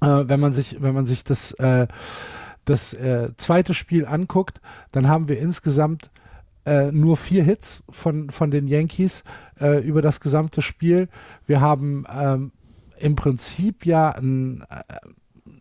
[0.03, 1.87] äh, wenn man sich, wenn man sich das, äh,
[2.65, 4.61] das äh, zweite Spiel anguckt,
[4.91, 6.11] dann haben wir insgesamt
[6.65, 9.25] äh, nur vier Hits von, von den Yankees
[9.61, 11.09] äh, über das gesamte Spiel.
[11.47, 12.53] Wir haben ähm,
[12.99, 14.65] im Prinzip ja ein,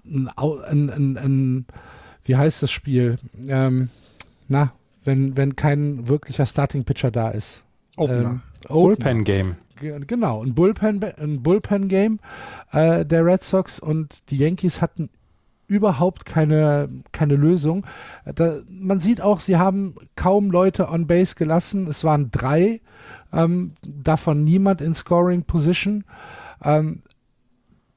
[0.05, 1.65] ein, ein, ein, ein
[2.23, 3.17] wie heißt das Spiel?
[3.47, 3.89] Ähm,
[4.47, 4.73] na,
[5.03, 7.63] wenn, wenn kein wirklicher Starting Pitcher da ist.
[7.97, 8.29] Opener.
[8.29, 9.55] Ähm, Bullpen Game.
[9.81, 12.19] Genau, ein Bullpen, ein Bullpen Game
[12.71, 15.09] äh, der Red Sox und die Yankees hatten
[15.67, 17.85] überhaupt keine, keine Lösung.
[18.35, 21.87] Da, man sieht auch, sie haben kaum Leute on Base gelassen.
[21.87, 22.81] Es waren drei,
[23.31, 26.03] ähm, davon niemand in Scoring Position.
[26.61, 27.03] Ähm,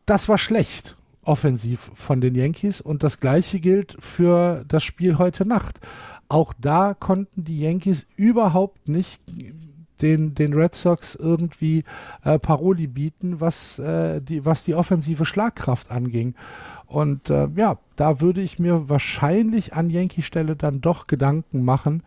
[0.06, 5.44] das war schlecht offensiv von den Yankees und das gleiche gilt für das Spiel heute
[5.44, 5.80] Nacht.
[6.28, 9.22] Auch da konnten die Yankees überhaupt nicht
[10.04, 11.82] den, den Red Sox irgendwie
[12.22, 16.34] äh, Paroli bieten, was, äh, die, was die offensive Schlagkraft anging.
[16.86, 22.02] Und äh, ja, da würde ich mir wahrscheinlich an Yankee-Stelle dann doch Gedanken machen,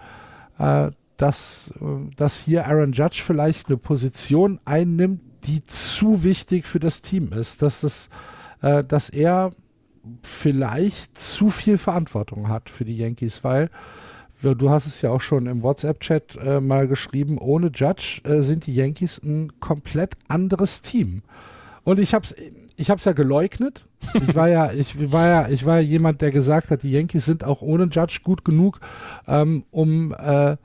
[0.59, 6.79] äh, dass, äh, dass hier Aaron Judge vielleicht eine Position einnimmt, die zu wichtig für
[6.79, 8.09] das Team ist, dass, es,
[8.61, 9.51] äh, dass er
[10.21, 13.69] vielleicht zu viel Verantwortung hat für die Yankees, weil
[14.41, 18.67] du hast es ja auch schon im WhatsApp-Chat äh, mal geschrieben, ohne Judge äh, sind
[18.67, 21.23] die Yankees ein komplett anderes Team.
[21.83, 22.35] Und ich hab's,
[22.75, 23.85] ich hab's ja geleugnet.
[24.13, 27.25] Ich war ja, ich war ja, ich war ja jemand, der gesagt hat, die Yankees
[27.25, 28.79] sind auch ohne Judge gut genug,
[29.27, 30.57] ähm, um äh,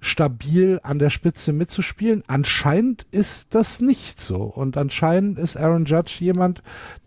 [0.00, 2.22] stabil an der Spitze mitzuspielen.
[2.26, 4.42] Anscheinend ist das nicht so.
[4.42, 6.62] Und anscheinend ist Aaron Judge jemand,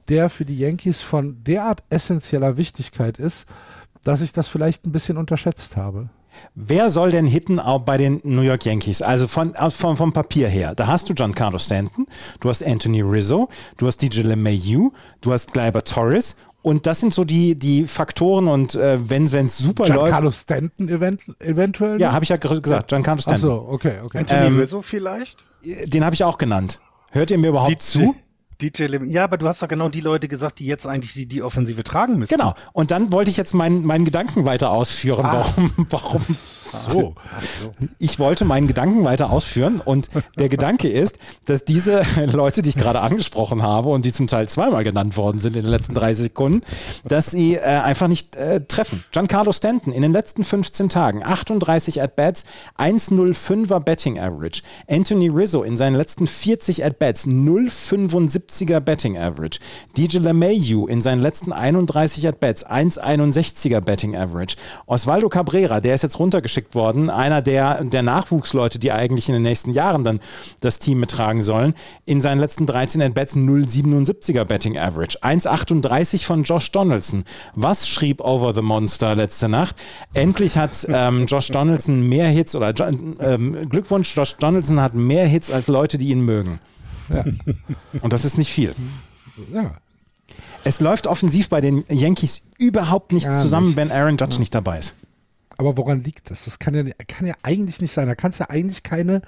[0.08, 3.48] der für die Yankees von derart essentieller Wichtigkeit ist,
[4.06, 6.10] dass ich das vielleicht ein bisschen unterschätzt habe.
[6.54, 9.02] Wer soll denn hitten auch bei den New York Yankees?
[9.02, 10.76] Also von, von, vom Papier her.
[10.76, 12.06] Da hast du Giancarlo Stanton,
[12.40, 14.92] du hast Anthony Rizzo, du hast DJ LeMayu,
[15.22, 19.58] du hast Gleiber Torres und das sind so die, die Faktoren und äh, wenn es
[19.58, 20.48] super Giancarlo läuft.
[20.48, 22.02] Giancarlo Stanton event eventuell?
[22.02, 23.50] Ja, habe ich ja gesagt, Giancarlo Stanton.
[23.50, 24.20] Ach so, okay, okay.
[24.20, 25.46] Anthony ähm, Rizzo vielleicht?
[25.64, 26.80] Den habe ich auch genannt.
[27.12, 28.16] Hört ihr mir überhaupt die, zu?
[28.62, 31.26] DJ Lim ja, aber du hast doch genau die Leute gesagt, die jetzt eigentlich die,
[31.26, 32.34] die Offensive tragen müssen.
[32.36, 32.54] Genau.
[32.74, 35.26] Und dann wollte ich jetzt meinen, meinen Gedanken weiter ausführen.
[35.26, 35.46] Ah.
[35.46, 35.72] Warum?
[35.90, 36.22] Warum?
[36.22, 37.16] So.
[37.42, 37.72] so.
[38.00, 42.78] Ich wollte meinen Gedanken weiter ausführen und der Gedanke ist, dass diese Leute, die ich
[42.78, 46.14] gerade angesprochen habe und die zum Teil zweimal genannt worden sind in den letzten drei
[46.14, 46.62] Sekunden,
[47.04, 49.04] dass sie äh, einfach nicht äh, treffen.
[49.12, 52.46] Giancarlo Stanton in den letzten 15 Tagen 38 At-Bats,
[52.78, 54.62] 1,05er Betting Average.
[54.88, 59.60] Anthony Rizzo in seinen letzten 40 At-Bats 0,75 1,70er Betting Average.
[59.98, 64.56] DJ LeMayu in seinen letzten 31 At-Bats 1,61er Betting Average.
[64.86, 69.44] Osvaldo Cabrera, der ist jetzt runtergeschickt worden, einer der, der Nachwuchsleute, die eigentlich in den
[69.44, 70.20] nächsten Jahren dann
[70.60, 71.74] das Team mittragen sollen,
[72.06, 75.20] in seinen letzten 13 At-Bats 0,77er Betting Average.
[75.22, 77.24] 1,38 von Josh Donaldson.
[77.54, 79.76] Was schrieb Over the Monster letzte Nacht?
[80.14, 82.74] Endlich hat ähm, Josh Donaldson mehr Hits oder
[83.20, 86.60] ähm, Glückwunsch, Josh Donaldson hat mehr Hits als Leute, die ihn mögen.
[87.10, 87.24] Ja.
[88.02, 88.74] Und das ist nicht viel.
[89.54, 89.78] Ja.
[90.64, 93.78] Es läuft offensiv bei den Yankees überhaupt nichts Gar zusammen, nichts.
[93.78, 94.40] wenn Aaron Judge ja.
[94.40, 94.96] nicht dabei ist.
[95.58, 96.46] Aber woran liegt das?
[96.46, 98.08] Das kann ja, kann ja eigentlich nicht sein.
[98.08, 99.22] Da kann es ja eigentlich keine,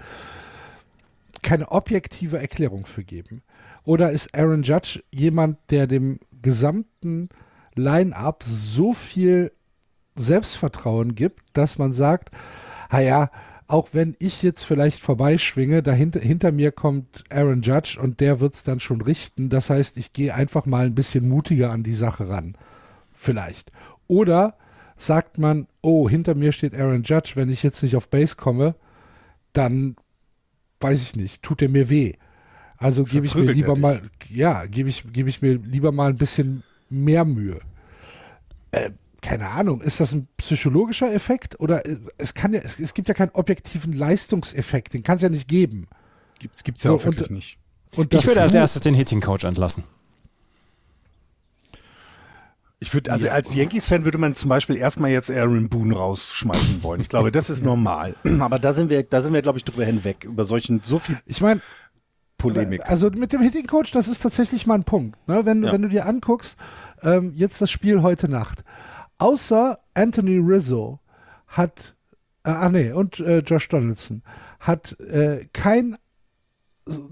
[1.44, 3.44] keine objektive Erklärung für geben.
[3.84, 7.30] Oder ist Aaron Judge jemand, der dem gesamten
[7.76, 9.52] Line-up so viel
[10.16, 12.32] Selbstvertrauen gibt, dass man sagt,
[12.92, 13.30] naja,
[13.68, 18.56] auch wenn ich jetzt vielleicht vorbeischwinge, dahinter hinter mir kommt Aaron Judge und der wird
[18.56, 19.50] es dann schon richten.
[19.50, 22.56] Das heißt, ich gehe einfach mal ein bisschen mutiger an die Sache ran.
[23.12, 23.72] Vielleicht.
[24.08, 24.56] Oder
[24.96, 28.76] sagt man, oh, hinter mir steht Aaron Judge, wenn ich jetzt nicht auf Base komme,
[29.52, 29.98] dann
[30.80, 32.14] weiß ich nicht, tut er mir weh.
[32.78, 36.18] Also gebe ich mir lieber mal, ja, gebe ich, gebe ich mir lieber mal ein
[36.18, 37.60] bisschen mehr Mühe.
[38.72, 38.92] Äh,
[39.28, 43.10] keine Ahnung, ist das ein psychologischer Effekt oder äh, es kann ja, es, es gibt
[43.10, 45.88] ja keinen objektiven Leistungseffekt, den kann es ja nicht geben.
[46.40, 47.58] Gibt's, gibt's ja so, auch wirklich und, nicht.
[47.98, 49.84] Und ich würde als erstes den Hitting Coach entlassen.
[52.80, 57.02] Ich würde, also als Yankees-Fan würde man zum Beispiel erstmal jetzt Aaron Boone rausschmeißen wollen.
[57.02, 58.16] Ich glaube, das ist normal.
[58.40, 61.18] Aber da sind wir, da sind wir, glaube ich, drüber hinweg, über solchen, so viel.
[61.26, 61.60] Ich meine,
[62.38, 62.88] Polemik.
[62.88, 65.18] Also mit dem Hitting Coach, das ist tatsächlich mal ein Punkt.
[65.28, 65.46] Ne?
[65.46, 65.74] Wenn, ja.
[65.74, 66.56] wenn du dir anguckst,
[67.02, 68.64] ähm, jetzt das Spiel heute Nacht.
[69.18, 71.00] Außer Anthony Rizzo
[71.48, 71.96] hat,
[72.44, 74.24] äh, ach nee, und äh, Josh Donaldson,
[74.60, 75.98] hat äh, kein,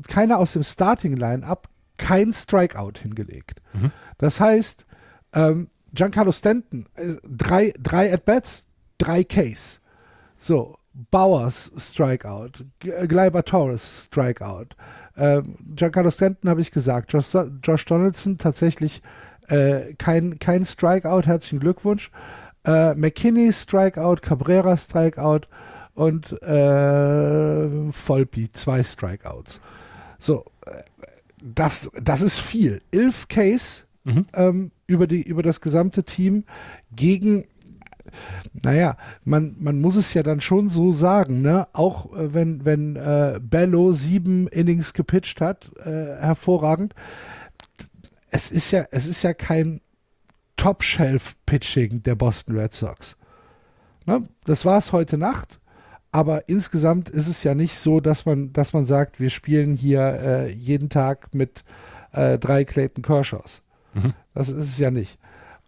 [0.07, 3.61] keiner aus dem Starting Line-Up kein Strikeout hingelegt.
[3.73, 3.91] Mhm.
[4.17, 4.85] Das heißt,
[5.33, 9.79] ähm, Giancarlo Stanton, äh, drei, drei At-Bats, drei Case.
[10.37, 10.77] So,
[11.11, 14.75] Bowers Strikeout, Gleiber Torres Strikeout.
[15.17, 19.01] Ähm, Giancarlo Stanton habe ich gesagt, Josh, Josh Donaldson tatsächlich
[19.47, 22.11] äh, kein, kein Strikeout, herzlichen Glückwunsch.
[22.65, 25.41] Äh, McKinney Strikeout, Cabrera Strikeout
[25.93, 29.61] und äh, Volpi zwei Strikeouts.
[30.17, 30.81] So, äh,
[31.43, 32.81] das, das ist viel.
[32.91, 34.25] Elf Case mhm.
[34.33, 36.43] ähm, über, die, über das gesamte Team
[36.91, 37.45] gegen
[38.63, 41.67] naja, man, man muss es ja dann schon so sagen, ne?
[41.73, 46.93] Auch äh, wenn, wenn äh, Bello sieben Innings gepitcht hat, äh, hervorragend
[48.35, 49.79] es ist ja, es ist ja kein
[50.57, 53.15] Top-Shelf-Pitching der Boston Red Sox.
[54.05, 54.27] Ne?
[54.43, 55.61] Das war es heute Nacht,
[56.11, 60.01] aber insgesamt ist es ja nicht so, dass man, dass man sagt, wir spielen hier
[60.01, 61.63] äh, jeden Tag mit
[62.11, 63.61] äh, drei Clayton Kershaws.
[63.93, 64.13] Mhm.
[64.33, 65.17] Das ist es ja nicht.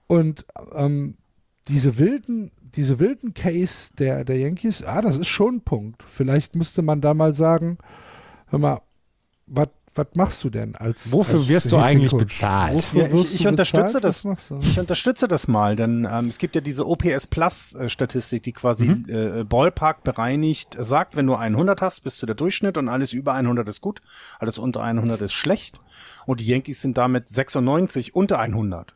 [0.08, 1.16] Und ähm,
[1.70, 6.04] diese wilden, diese wilden Case der, der Yankees, ah, das ist schon ein Punkt.
[6.04, 7.78] Vielleicht müsste man da mal sagen,
[8.48, 8.82] hör mal,
[9.46, 12.86] was was machst du denn als Wofür als wirst du eigentlich bezahlt?
[12.94, 14.40] Ja, ich, ich unterstütze bezahlt?
[14.40, 14.52] das.
[14.62, 18.86] Ich unterstütze das mal, denn ähm, es gibt ja diese OPS Plus Statistik, die quasi
[18.86, 19.06] mhm.
[19.10, 23.34] äh, Ballpark bereinigt sagt, wenn du 100 hast, bist du der Durchschnitt und alles über
[23.34, 24.02] 100 ist gut,
[24.40, 25.80] alles unter 100 ist schlecht
[26.26, 28.94] und die Yankees sind damit 96 unter 100.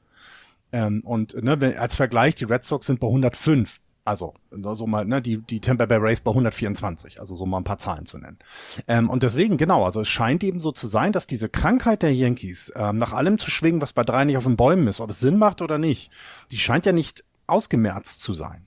[0.72, 3.80] Ähm, und ne, als Vergleich, die Red Sox sind bei 105.
[4.04, 7.64] Also so mal, ne, die, die Tampa Bay Race bei 124, also so mal ein
[7.64, 8.40] paar Zahlen zu nennen.
[8.88, 12.14] Ähm, und deswegen, genau, also es scheint eben so zu sein, dass diese Krankheit der
[12.14, 15.12] Yankees, ähm, nach allem zu schwingen, was bei drei nicht auf den Bäumen ist, ob
[15.12, 16.12] es Sinn macht oder nicht,
[16.50, 18.66] die scheint ja nicht ausgemerzt zu sein.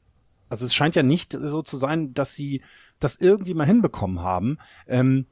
[0.48, 2.62] Also es scheint ja nicht so zu sein, dass sie
[3.00, 5.26] das irgendwie mal hinbekommen haben, ähm,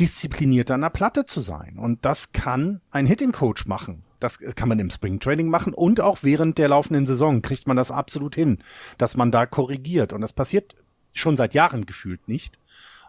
[0.00, 1.78] diszipliniert an der Platte zu sein.
[1.78, 4.05] Und das kann ein Hitting Coach machen.
[4.20, 7.90] Das kann man im Springtraining machen und auch während der laufenden Saison kriegt man das
[7.90, 8.58] absolut hin,
[8.98, 10.12] dass man da korrigiert.
[10.12, 10.74] Und das passiert
[11.12, 12.58] schon seit Jahren gefühlt nicht.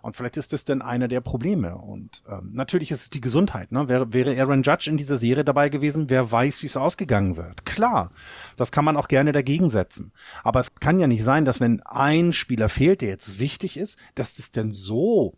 [0.02, 1.76] Und vielleicht ist das denn einer der Probleme.
[1.78, 3.72] Und ähm, natürlich ist es die Gesundheit.
[3.72, 3.90] Ne?
[3.90, 7.66] Wäre, wäre Aaron Judge in dieser Serie dabei gewesen, wer weiß, wie es ausgegangen wird.
[7.66, 8.12] Klar,
[8.56, 10.14] das kann man auch gerne dagegen setzen.
[10.44, 14.00] Aber es kann ja nicht sein, dass wenn ein Spieler fehlt, der jetzt wichtig ist,
[14.16, 15.38] dass das denn so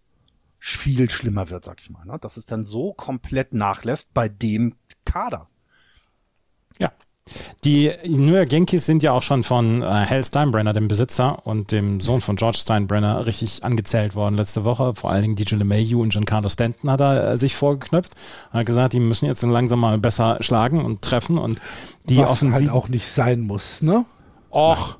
[0.59, 2.05] viel schlimmer wird, sag ich mal.
[2.05, 2.17] Ne?
[2.19, 5.47] Dass es dann so komplett nachlässt bei dem Kader.
[6.79, 6.91] Ja.
[7.63, 11.71] Die New York Yankees sind ja auch schon von äh, Hal Steinbrenner, dem Besitzer und
[11.71, 14.95] dem Sohn von George Steinbrenner, richtig angezählt worden letzte Woche.
[14.95, 18.13] Vor allen Dingen DJ LeMahieu und Giancarlo Stanton hat er äh, sich vorgeknöpft.
[18.51, 21.61] Er hat gesagt, die müssen jetzt langsam mal besser schlagen und treffen und
[22.05, 24.05] die Was Offensive halt auch nicht sein muss, ne?
[24.51, 24.97] Och.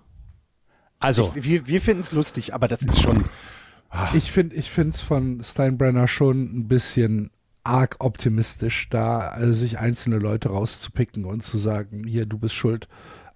[0.99, 1.31] Also.
[1.35, 3.23] Ich, wir wir finden es lustig, aber das ist schon.
[4.13, 7.31] Ich finde ich finde es von Steinbrenner schon ein bisschen
[7.69, 12.87] arg optimistisch, da also sich einzelne Leute rauszupicken und zu sagen, hier, du bist schuld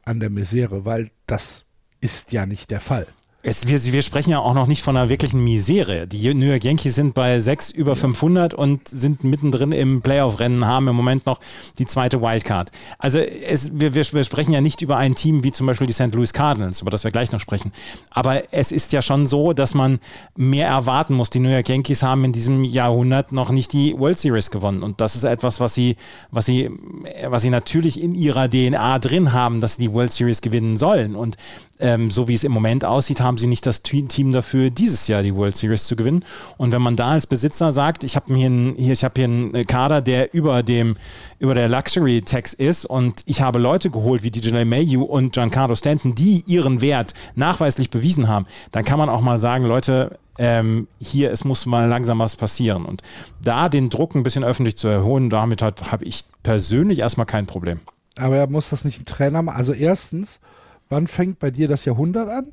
[0.03, 1.65] an der Misere, weil das
[2.01, 3.07] ist ja nicht der Fall.
[3.45, 6.07] Es, wir, wir sprechen ja auch noch nicht von einer wirklichen Misere.
[6.07, 10.87] Die New York Yankees sind bei 6 über 500 und sind mittendrin im Playoff-Rennen, haben
[10.87, 11.41] im Moment noch
[11.77, 12.71] die zweite Wildcard.
[12.99, 15.93] Also es, wir, wir, wir sprechen ja nicht über ein Team wie zum Beispiel die
[15.93, 16.13] St.
[16.13, 17.73] Louis Cardinals, über das wir gleich noch sprechen.
[18.11, 19.99] Aber es ist ja schon so, dass man
[20.37, 21.29] mehr erwarten muss.
[21.29, 24.83] Die New York Yankees haben in diesem Jahrhundert noch nicht die World Series gewonnen.
[24.83, 25.97] Und das ist etwas, was sie,
[26.31, 26.69] was sie,
[27.27, 31.17] was sie natürlich in ihrer DNA drin haben, dass sie die World Series gewinnen sollen.
[31.17, 31.35] Und
[31.79, 35.23] ähm, so wie es im Moment aussieht, haben sie nicht das Team dafür, dieses Jahr
[35.23, 36.23] die World Series zu gewinnen.
[36.57, 39.65] Und wenn man da als Besitzer sagt, ich habe hier, ein, hier, hab hier einen
[39.65, 40.95] Kader, der über dem
[41.39, 45.75] über der Luxury Tax ist und ich habe Leute geholt wie DJ Mayu und Giancarlo
[45.75, 50.87] Stanton, die ihren Wert nachweislich bewiesen haben, dann kann man auch mal sagen, Leute, ähm,
[50.99, 52.85] hier, es muss mal langsam was passieren.
[52.85, 53.01] Und
[53.43, 57.45] da den Druck ein bisschen öffentlich zu erhöhen, damit halt, habe ich persönlich erstmal kein
[57.45, 57.81] Problem.
[58.15, 59.57] Aber er muss das nicht ein Trainer machen.
[59.57, 60.39] Also erstens,
[60.93, 62.51] Wann fängt bei dir das Jahrhundert an?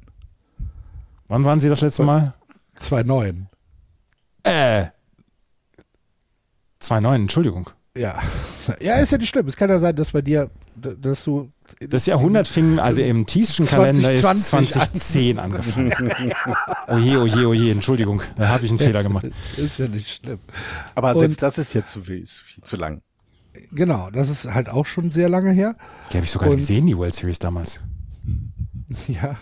[1.30, 2.34] Wann waren Sie das letzte Mal?
[2.80, 3.44] 2,9.
[4.42, 4.86] Äh.
[6.82, 7.70] 2,9, Entschuldigung.
[7.96, 8.18] Ja.
[8.80, 9.46] Ja, ist ja nicht schlimm.
[9.46, 11.52] Es kann ja sein, dass bei dir, dass du.
[11.88, 15.52] Das Jahrhundert fing also im tiefsten Kalender 2020 ist 2010 an.
[15.52, 15.92] angefangen.
[16.88, 18.22] oje, oje, oje, Entschuldigung.
[18.36, 19.28] Da habe ich einen Fehler gemacht.
[19.56, 20.40] Ist ja nicht schlimm.
[20.96, 23.02] Aber selbst Und, das ist jetzt zu viel, viel zu lang.
[23.70, 25.76] Genau, das ist halt auch schon sehr lange her.
[26.10, 27.78] Die habe ich sogar Und, gesehen, die World Series damals.
[29.06, 29.36] Ja.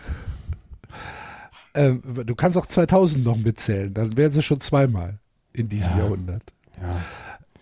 [1.78, 5.20] Ähm, du kannst auch 2000 noch mitzählen, dann wären sie schon zweimal
[5.52, 5.98] in diesem ja.
[5.98, 6.42] Jahrhundert.
[6.80, 7.00] Ja.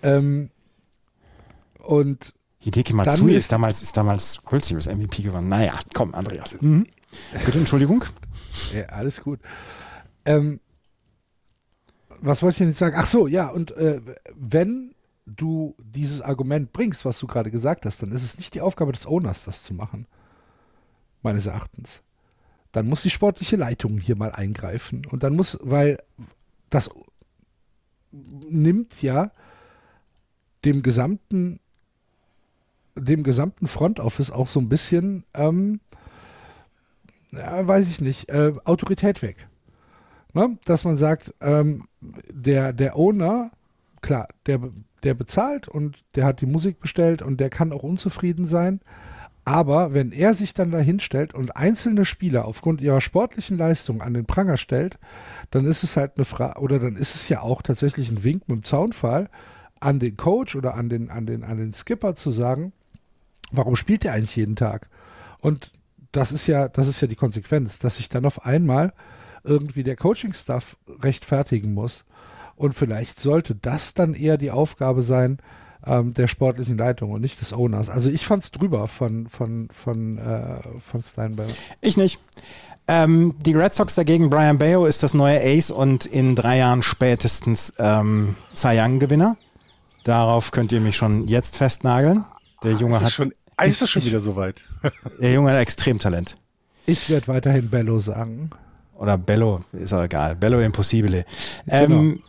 [0.03, 0.51] Ähm,
[1.81, 5.49] und Hideki Matsui ist, ist, damals, ist damals World Series MVP gewonnen.
[5.49, 6.57] Naja, komm, Andreas.
[6.61, 6.87] Mhm.
[7.45, 8.05] Bitte, Entschuldigung.
[8.75, 9.39] Ja, alles gut.
[10.25, 10.61] Ähm,
[12.21, 12.97] was wollte ich denn jetzt sagen?
[12.99, 14.01] Ach so, ja, und äh,
[14.35, 14.95] wenn
[15.27, 18.93] du dieses Argument bringst, was du gerade gesagt hast, dann ist es nicht die Aufgabe
[18.93, 20.07] des Owners, das zu machen
[21.23, 22.01] meines Erachtens.
[22.77, 25.07] Dann muss die sportliche Leitung hier mal eingreifen.
[25.07, 25.97] Und dann muss, weil
[26.69, 26.91] das
[28.13, 29.31] nimmt ja
[30.63, 31.59] dem gesamten,
[32.95, 35.81] dem gesamten Front Office auch so ein bisschen, ähm,
[37.33, 39.49] ja, weiß ich nicht, äh, Autorität weg.
[40.35, 40.59] Ne?
[40.67, 41.89] Dass man sagt, ähm,
[42.29, 43.53] der, der Owner,
[44.03, 44.61] klar, der,
[45.03, 48.83] der bezahlt und der hat die Musik bestellt und der kann auch unzufrieden sein.
[49.49, 54.13] Aber wenn er sich dann dahin stellt und einzelne Spieler aufgrund ihrer sportlichen Leistung an
[54.13, 54.99] den Pranger stellt,
[55.53, 58.49] dann ist es halt eine Frage, oder dann ist es ja auch tatsächlich ein Wink
[58.49, 59.31] mit dem Zaunfall
[59.79, 62.73] an den Coach oder an den, an den, an den Skipper zu sagen,
[63.53, 64.89] warum spielt er eigentlich jeden Tag?
[65.39, 65.71] Und
[66.11, 68.95] das ist ja, das ist ja die Konsequenz, dass sich dann auf einmal
[69.45, 72.05] irgendwie der Coaching-Staff rechtfertigen muss.
[72.57, 75.39] Und vielleicht sollte das dann eher die Aufgabe sein,
[75.85, 77.89] ähm, der sportlichen Leitung und nicht des Owners.
[77.89, 81.51] Also ich fand es drüber von, von, von, äh, von Steinberg.
[81.81, 82.21] Ich nicht.
[82.89, 86.83] Ähm, die Red Sox dagegen, Brian Bayo ist das neue Ace und in drei Jahren
[86.83, 89.37] spätestens ähm, Cy Young-Gewinner.
[90.05, 92.25] Darauf könnt ihr mich schon jetzt festnageln.
[92.63, 93.11] Der Junge hat.
[93.11, 93.35] Schon,
[93.65, 94.63] ist das schon wieder soweit?
[95.21, 96.37] der Junge hat Extremtalent.
[96.87, 98.51] Ich werde weiterhin Bello sagen.
[98.95, 100.37] Oder Bello, ist auch egal.
[100.37, 101.25] Bello Impossibile.
[101.67, 102.23] Ähm, genau.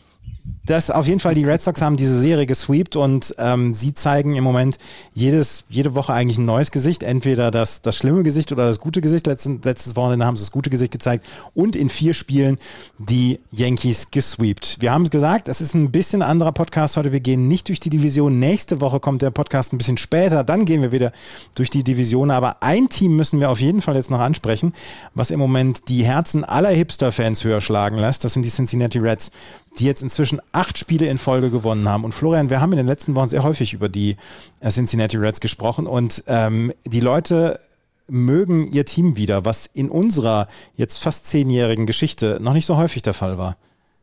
[0.67, 4.35] Das auf jeden Fall, die Red Sox haben diese Serie gesweept und ähm, sie zeigen
[4.35, 4.77] im Moment
[5.13, 7.03] jedes, jede Woche eigentlich ein neues Gesicht.
[7.03, 9.27] Entweder das, das schlimme Gesicht oder das gute Gesicht.
[9.27, 12.57] Letzten, letztes Wochenende haben sie das gute Gesicht gezeigt und in vier Spielen
[12.97, 14.77] die Yankees gesweept.
[14.79, 17.11] Wir haben es gesagt, es ist ein bisschen anderer Podcast heute.
[17.11, 18.39] Wir gehen nicht durch die Division.
[18.39, 20.43] Nächste Woche kommt der Podcast ein bisschen später.
[20.43, 21.13] Dann gehen wir wieder
[21.55, 22.29] durch die Division.
[22.29, 24.73] Aber ein Team müssen wir auf jeden Fall jetzt noch ansprechen,
[25.13, 28.23] was im Moment die Herzen aller Hipster-Fans höher schlagen lässt.
[28.23, 29.31] Das sind die Cincinnati Reds
[29.79, 32.03] die jetzt inzwischen acht Spiele in Folge gewonnen haben.
[32.03, 34.17] Und Florian, wir haben in den letzten Wochen sehr häufig über die
[34.59, 37.59] äh, Cincinnati Reds gesprochen und ähm, die Leute
[38.09, 43.01] mögen ihr Team wieder, was in unserer jetzt fast zehnjährigen Geschichte noch nicht so häufig
[43.01, 43.57] der Fall war.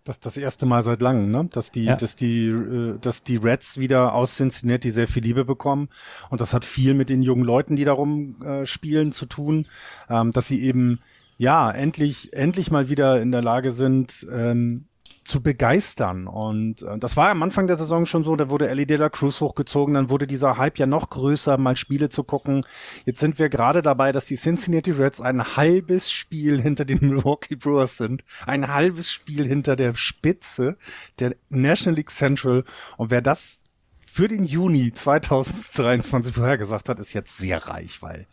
[0.04, 1.48] Das ist das erste Mal seit langem, ne?
[1.50, 1.96] Dass die, ja.
[1.96, 5.88] dass die, äh, dass die Reds wieder aus Cincinnati sehr viel Liebe bekommen.
[6.28, 9.66] Und das hat viel mit den jungen Leuten, die darum äh, spielen, zu tun.
[10.10, 11.00] Ähm, dass sie eben,
[11.38, 14.84] ja, endlich, endlich mal wieder in der Lage sind, ähm,
[15.24, 16.26] zu begeistern.
[16.26, 19.08] Und äh, das war am Anfang der Saison schon so, da wurde Ellie de la
[19.08, 22.64] Cruz hochgezogen, dann wurde dieser Hype ja noch größer, mal Spiele zu gucken.
[23.04, 27.56] Jetzt sind wir gerade dabei, dass die Cincinnati Reds ein halbes Spiel hinter den Milwaukee
[27.56, 28.24] Brewers sind.
[28.46, 30.76] Ein halbes Spiel hinter der Spitze
[31.18, 32.64] der National League Central.
[32.96, 33.64] Und wer das
[34.06, 38.26] für den Juni 2023 vorhergesagt hat, ist jetzt sehr reich, weil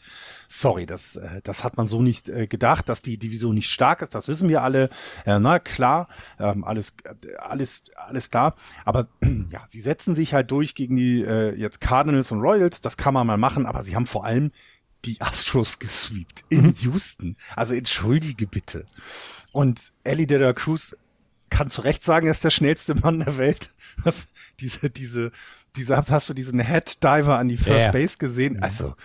[0.51, 4.01] sorry, das, äh, das hat man so nicht äh, gedacht, dass die Division nicht stark
[4.01, 4.89] ist, das wissen wir alle.
[5.25, 6.07] Äh, na klar,
[6.39, 6.93] ähm, alles,
[7.39, 8.55] alles, alles da.
[8.85, 9.07] Aber
[9.49, 13.13] ja, sie setzen sich halt durch gegen die äh, jetzt Cardinals und Royals, das kann
[13.13, 14.51] man mal machen, aber sie haben vor allem
[15.05, 16.75] die Astros gesweept in mhm.
[16.81, 17.35] Houston.
[17.55, 18.85] Also entschuldige bitte.
[19.51, 20.95] Und Ellie de la Cruz
[21.49, 23.69] kann zu Recht sagen, er ist der schnellste Mann der Welt.
[24.03, 25.31] Was, diese, diese,
[25.75, 27.91] diese, hast du diesen Head Diver an die First yeah.
[27.91, 28.57] Base gesehen?
[28.57, 28.63] Mhm.
[28.63, 28.95] Also,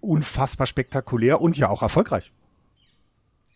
[0.00, 2.32] unfassbar spektakulär und ja auch erfolgreich.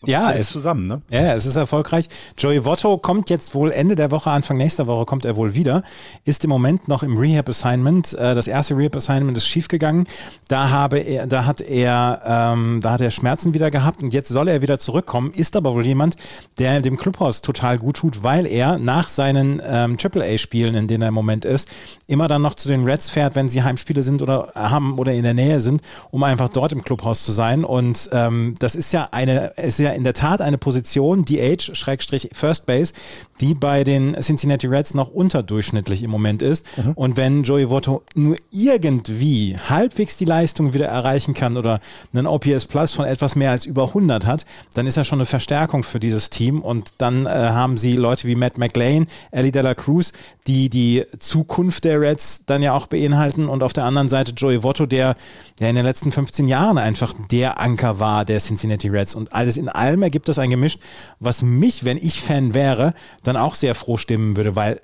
[0.05, 1.03] Ja, es zusammen, ne?
[1.11, 2.09] Ja, es ist erfolgreich.
[2.39, 5.83] Joey Votto kommt jetzt wohl Ende der Woche, Anfang nächster Woche kommt er wohl wieder.
[6.25, 8.13] Ist im Moment noch im Rehab Assignment.
[8.13, 10.07] Äh, das erste Rehab Assignment ist schiefgegangen.
[10.47, 14.29] Da habe er, da hat er, ähm, da hat er Schmerzen wieder gehabt und jetzt
[14.29, 15.33] soll er wieder zurückkommen.
[15.33, 16.15] Ist aber wohl jemand,
[16.61, 21.09] der dem Clubhaus total gut tut, weil er nach seinen ähm, AAA-Spielen, in denen er
[21.09, 21.69] im Moment ist,
[22.07, 25.25] immer dann noch zu den Reds fährt, wenn sie Heimspiele sind oder haben oder in
[25.25, 25.83] der Nähe sind,
[26.13, 27.65] um einfach dort im Clubhaus zu sein.
[27.65, 31.75] Und ähm, das ist ja eine, ist ja ja in der Tat eine Position, DH,
[31.75, 32.93] Schrägstrich First Base,
[33.41, 36.67] die bei den Cincinnati Reds noch unterdurchschnittlich im Moment ist.
[36.77, 36.93] Mhm.
[36.93, 41.81] Und wenn Joey Votto nur irgendwie halbwegs die Leistung wieder erreichen kann oder
[42.13, 45.27] einen OPS Plus von etwas mehr als über 100 hat, dann ist er schon eine
[45.27, 46.63] Verstärkung für dieses Team.
[46.63, 50.13] Und dann äh, haben sie Leute wie Matt McLean, Ellie Dela Cruz,
[50.49, 53.49] die die Zukunft der Reds dann ja auch beinhalten.
[53.49, 55.15] Und auf der anderen Seite Joey Votto, der
[55.61, 59.15] ja in den letzten 15 Jahren einfach der Anker war der Cincinnati Reds.
[59.15, 60.79] Und alles in allem ergibt das ein Gemisch,
[61.21, 64.81] was mich, wenn ich Fan wäre, dann auch sehr froh stimmen würde, weil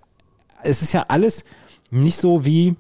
[0.63, 1.45] es ist ja alles
[1.91, 2.77] nicht so wie,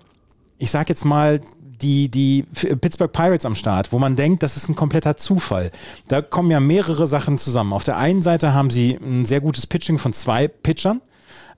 [0.58, 1.40] ich sag jetzt mal,
[1.80, 2.44] die, die
[2.80, 5.72] Pittsburgh Pirates am Start, wo man denkt, das ist ein kompletter Zufall.
[6.08, 7.72] Da kommen ja mehrere Sachen zusammen.
[7.72, 11.00] Auf der einen Seite haben sie ein sehr gutes Pitching von zwei Pitchern.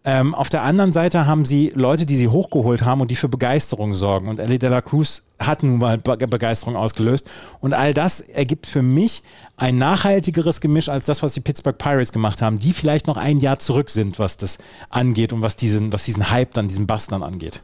[0.05, 3.29] Ähm, auf der anderen Seite haben sie Leute, die sie hochgeholt haben und die für
[3.29, 4.29] Begeisterung sorgen.
[4.29, 7.31] Und Ellie de la Cruz hat nun mal Begeisterung ausgelöst.
[7.61, 9.23] Und all das ergibt für mich
[9.57, 13.39] ein nachhaltigeres Gemisch als das, was die Pittsburgh Pirates gemacht haben, die vielleicht noch ein
[13.39, 14.59] Jahr zurück sind, was das
[14.91, 17.63] angeht und was diesen, was diesen Hype dann, diesen Bass dann angeht.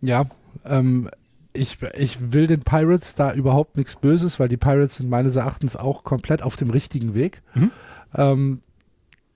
[0.00, 0.24] Ja,
[0.64, 1.10] ähm,
[1.52, 5.76] ich, ich will den Pirates da überhaupt nichts Böses, weil die Pirates sind meines Erachtens
[5.76, 7.42] auch komplett auf dem richtigen Weg.
[7.54, 7.70] Mhm.
[8.14, 8.62] Ähm,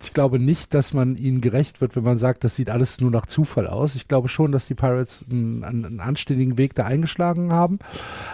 [0.02, 3.10] ich glaube nicht, dass man ihnen gerecht wird, wenn man sagt, das sieht alles nur
[3.10, 3.94] nach Zufall aus.
[3.94, 7.78] Ich glaube schon, dass die Pirates einen, einen anständigen Weg da eingeschlagen haben.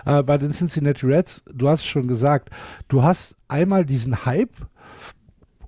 [0.07, 2.51] Äh, bei den Cincinnati Reds, du hast schon gesagt,
[2.89, 4.55] du hast einmal diesen Hype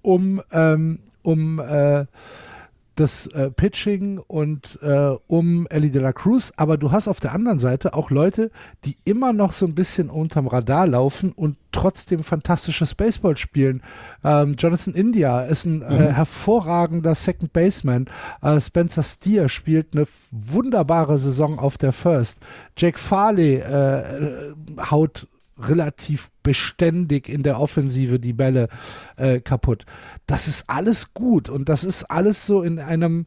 [0.02, 2.06] um, ähm, um äh,
[3.00, 7.32] das äh, Pitching und äh, um Ellie de la Cruz, aber du hast auf der
[7.32, 8.50] anderen Seite auch Leute,
[8.84, 13.82] die immer noch so ein bisschen unterm Radar laufen und trotzdem fantastisches Baseball spielen.
[14.22, 16.00] Ähm, Jonathan India ist ein äh, mhm.
[16.00, 18.06] äh, hervorragender Second Baseman.
[18.42, 22.38] Äh, Spencer Steer spielt eine wunderbare Saison auf der First.
[22.76, 24.52] Jake Farley äh,
[24.90, 25.26] haut
[25.60, 28.68] relativ beständig in der Offensive die Bälle
[29.16, 29.84] äh, kaputt.
[30.26, 33.26] Das ist alles gut und das ist alles so in einem,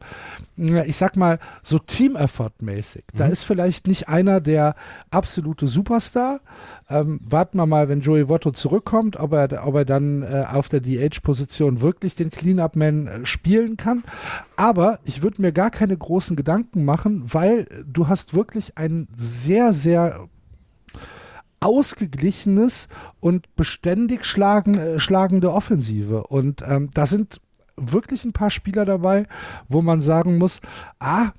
[0.56, 3.04] ich sag mal, so Team-Effort-mäßig.
[3.14, 3.32] Da mhm.
[3.32, 4.74] ist vielleicht nicht einer der
[5.10, 6.40] absolute Superstar.
[6.88, 10.68] Ähm, warten wir mal, wenn Joey Votto zurückkommt, ob er, ob er dann äh, auf
[10.68, 14.02] der DH-Position wirklich den Clean-Up-Man äh, spielen kann.
[14.56, 19.72] Aber ich würde mir gar keine großen Gedanken machen, weil du hast wirklich einen sehr,
[19.72, 20.28] sehr
[21.64, 22.88] ausgeglichenes
[23.20, 26.24] und beständig schlagen, äh, schlagende Offensive.
[26.26, 27.40] Und ähm, da sind
[27.76, 29.26] wirklich ein paar Spieler dabei,
[29.68, 30.60] wo man sagen muss,
[31.00, 31.30] ah,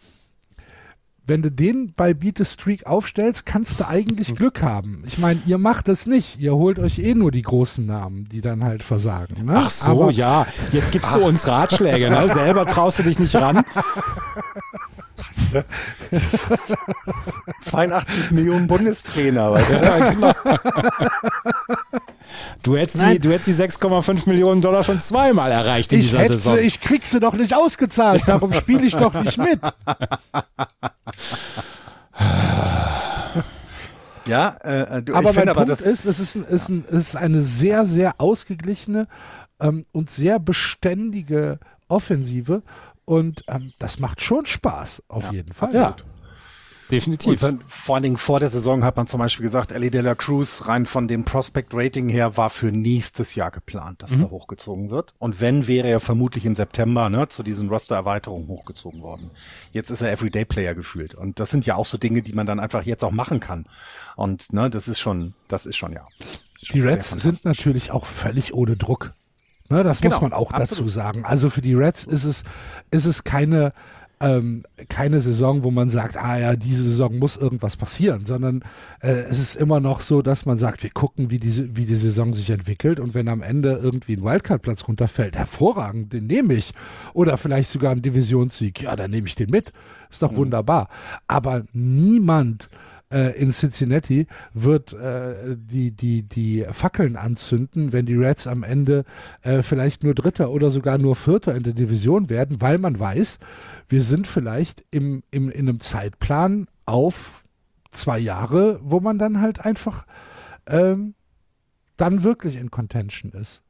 [1.27, 4.35] wenn du den bei Beat the Streak aufstellst, kannst du eigentlich hm.
[4.35, 5.03] Glück haben.
[5.07, 6.39] Ich meine, ihr macht das nicht.
[6.39, 9.45] Ihr holt euch eh nur die großen Namen, die dann halt versagen.
[9.45, 9.53] Ne?
[9.55, 10.45] Ach so, Aber, ja.
[10.71, 12.09] Jetzt gibst du uns Ratschläge.
[12.09, 12.27] Ne?
[12.33, 13.63] Selber traust du dich nicht ran.
[17.61, 19.83] 82 Millionen Bundestrainer, weißt du?
[19.83, 20.33] Ja, genau.
[22.63, 26.19] Du hättest die, du hättest die 6,5 Millionen Dollar schon zweimal erreicht in ich dieser
[26.19, 26.57] hätte, Saison.
[26.59, 29.59] Ich krieg sie doch nicht ausgezahlt, darum spiele ich doch nicht mit.
[34.27, 36.85] Ja, äh, du, aber ich mein aber Punkt das ist, es ist, ein, ist, ein,
[36.85, 39.07] ist eine sehr, sehr ausgeglichene
[39.59, 42.63] ähm, und sehr beständige Offensive
[43.05, 45.73] und ähm, das macht schon Spaß, auf ja, jeden Fall.
[45.73, 45.95] Ja.
[46.91, 47.41] Definitiv.
[47.41, 50.01] Und dann, vor allen Dingen vor der Saison hat man zum Beispiel gesagt, Ellie de
[50.01, 54.23] la Cruz rein von dem Prospect Rating her war für nächstes Jahr geplant, dass mhm.
[54.23, 55.13] er hochgezogen wird.
[55.17, 59.31] Und wenn, wäre er vermutlich im September ne, zu diesen Roster-Erweiterungen hochgezogen worden.
[59.71, 61.15] Jetzt ist er Everyday Player gefühlt.
[61.15, 63.65] Und das sind ja auch so Dinge, die man dann einfach jetzt auch machen kann.
[64.15, 66.05] Und ne, das ist schon, das ist schon, ja.
[66.61, 69.13] Schon die Reds sind natürlich auch völlig ohne Druck.
[69.69, 70.71] Ne, das genau, muss man auch absolut.
[70.71, 71.25] dazu sagen.
[71.25, 72.43] Also für die Reds ist es,
[72.91, 73.73] ist es keine,
[74.19, 78.63] ähm, keine Saison, wo man sagt, ah ja, diese Saison muss irgendwas passieren, sondern
[79.01, 81.95] äh, es ist immer noch so, dass man sagt, wir gucken, wie diese, wie die
[81.95, 86.71] Saison sich entwickelt und wenn am Ende irgendwie ein Wildcard-Platz runterfällt, hervorragend, den nehme ich.
[87.13, 89.73] Oder vielleicht sogar ein Divisionssieg, ja, dann nehme ich den mit.
[90.11, 90.37] Ist doch mhm.
[90.37, 90.89] wunderbar.
[91.27, 92.69] Aber niemand
[93.11, 99.05] äh, in Cincinnati wird äh, die, die, die Fackeln anzünden, wenn die Reds am Ende
[99.41, 103.39] äh, vielleicht nur Dritter oder sogar nur Vierter in der Division werden, weil man weiß,
[103.87, 107.43] wir sind vielleicht im, im, in einem Zeitplan auf
[107.91, 110.05] zwei Jahre, wo man dann halt einfach
[110.67, 111.15] ähm,
[111.97, 113.63] dann wirklich in Contention ist.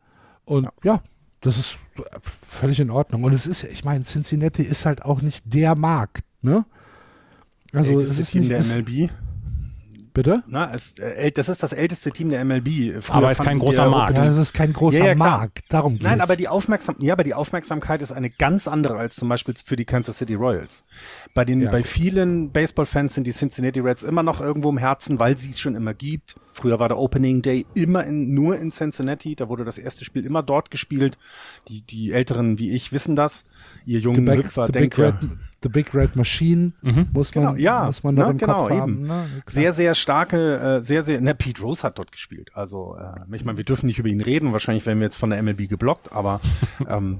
[0.45, 0.95] Und ja.
[0.95, 1.03] ja,
[1.41, 1.77] das ist
[2.41, 3.23] völlig in Ordnung.
[3.23, 6.65] Und es ist, ich meine, Cincinnati ist halt auch nicht der Markt, ne?
[7.71, 9.11] Also Ey, es ist nicht der MLB.
[10.15, 10.43] Bitte?
[10.47, 13.03] Na, es, äh, das ist das älteste Team der MLB.
[13.03, 14.15] Früher aber es ist kein großer Markt.
[14.15, 15.65] Ja, das ist kein großer ja, ja, Markt.
[15.67, 16.05] Darum geht's.
[16.05, 19.55] Nein, aber die Aufmerksam ja, aber die Aufmerksamkeit ist eine ganz andere als zum Beispiel
[19.63, 20.85] für die Kansas City Royals.
[21.33, 25.19] Bei den, ja, bei vielen Baseball-Fans sind die Cincinnati Reds immer noch irgendwo im Herzen,
[25.19, 26.37] weil sie es schon immer gibt.
[26.53, 29.35] Früher war der Opening Day immer in, nur in Cincinnati.
[29.35, 31.17] Da wurde das erste Spiel immer dort gespielt.
[31.67, 33.43] Die, die Älteren wie ich wissen das.
[33.85, 35.19] Ihr jungen the Hüpfer denkt ja.
[35.65, 37.07] The Big Red Machine mhm.
[37.11, 39.01] muss man, genau, ja, muss man noch ne, im genau, Kopf haben.
[39.01, 39.25] Ne?
[39.47, 42.51] Sehr, sehr starke, äh, sehr, sehr, ne, Pete Rose hat dort gespielt.
[42.53, 44.53] Also, äh, ich meine, wir dürfen nicht über ihn reden.
[44.53, 46.39] Wahrscheinlich werden wir jetzt von der MLB geblockt, aber
[46.87, 47.19] ähm,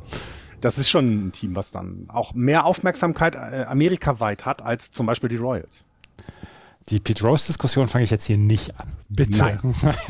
[0.61, 5.07] das ist schon ein Team, was dann auch mehr Aufmerksamkeit äh, amerikaweit hat als zum
[5.07, 5.85] Beispiel die Royals.
[6.89, 8.93] Die Pete Rose-Diskussion fange ich jetzt hier nicht an.
[9.09, 9.39] Bitte.
[9.39, 9.59] Nein.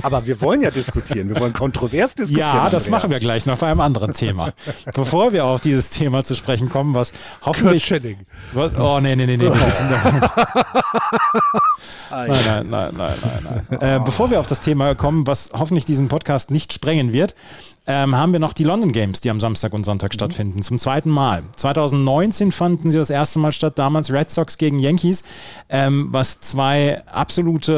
[0.01, 1.29] Aber wir wollen ja diskutieren.
[1.29, 2.49] Wir wollen kontrovers diskutieren.
[2.49, 2.89] Ja, das Andreas.
[2.89, 4.51] machen wir gleich noch bei einem anderen Thema.
[4.93, 7.13] Bevor wir auf dieses Thema zu sprechen kommen, was
[7.45, 7.93] hoffentlich.
[8.51, 9.49] Was, oh, nee, nee, nee, nee.
[12.09, 13.81] nein, nein, nein, nein, nein, nein.
[13.81, 17.35] Äh, bevor wir auf das Thema kommen, was hoffentlich diesen Podcast nicht sprengen wird,
[17.87, 20.15] ähm, haben wir noch die London Games, die am Samstag und Sonntag mhm.
[20.15, 21.43] stattfinden, zum zweiten Mal.
[21.55, 25.23] 2019 fanden sie das erste Mal statt, damals Red Sox gegen Yankees,
[25.69, 26.64] ähm, was zwei
[27.13, 27.69] absolute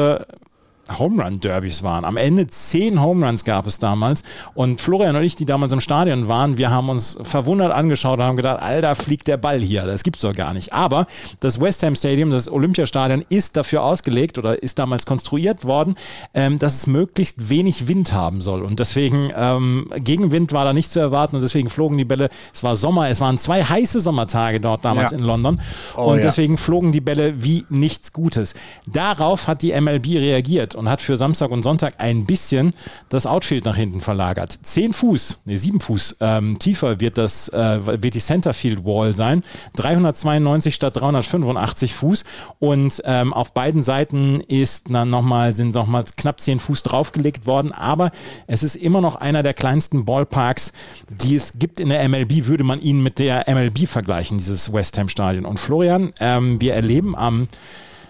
[0.98, 2.04] Home Run Derbys waren.
[2.04, 4.22] Am Ende zehn Home Runs gab es damals
[4.54, 8.24] und Florian und ich, die damals im Stadion waren, wir haben uns verwundert angeschaut und
[8.24, 10.72] haben gedacht, Alter, fliegt der Ball hier, das gibt's doch gar nicht.
[10.72, 11.06] Aber
[11.40, 15.96] das West Ham Stadium, das Olympiastadion, ist dafür ausgelegt oder ist damals konstruiert worden,
[16.34, 20.90] ähm, dass es möglichst wenig Wind haben soll und deswegen ähm, Gegenwind war da nicht
[20.90, 22.28] zu erwarten und deswegen flogen die Bälle.
[22.54, 25.18] Es war Sommer, es waren zwei heiße Sommertage dort damals ja.
[25.18, 25.60] in London
[25.96, 26.22] oh, und ja.
[26.22, 28.54] deswegen flogen die Bälle wie nichts Gutes.
[28.86, 32.72] Darauf hat die MLB reagiert und hat für Samstag und Sonntag ein bisschen
[33.08, 34.58] das Outfield nach hinten verlagert.
[34.62, 39.42] Zehn Fuß, nee, sieben Fuß ähm, tiefer wird das, äh, wird die Centerfield Wall sein.
[39.76, 42.24] 392 statt 385 Fuß
[42.58, 47.72] und ähm, auf beiden Seiten ist dann nochmal, sind nochmal knapp zehn Fuß draufgelegt worden,
[47.72, 48.10] aber
[48.46, 50.72] es ist immer noch einer der kleinsten Ballparks,
[51.08, 54.98] die es gibt in der MLB, würde man ihn mit der MLB vergleichen, dieses West
[54.98, 55.44] Ham Stadion.
[55.44, 57.48] Und Florian, ähm, wir erleben am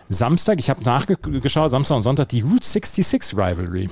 [0.09, 3.91] Samstag, ich habe nachgeschaut, Samstag und Sonntag die Route 66 Rivalry.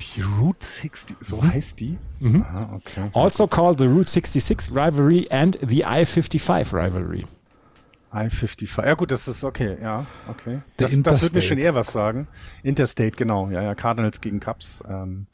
[0.00, 1.52] Die Route 60, so mhm.
[1.52, 1.98] heißt die?
[2.20, 2.42] Mhm.
[2.42, 3.10] Aha, okay.
[3.12, 7.24] Also called the Route 66 Rivalry and the I-55 Rivalry.
[8.12, 10.62] I-55, ja gut, das ist okay, ja, okay.
[10.78, 12.26] Das, das wird mir schon eher was sagen.
[12.62, 14.82] Interstate, genau, ja, ja, Cardinals gegen Cubs.
[14.88, 15.26] Ähm,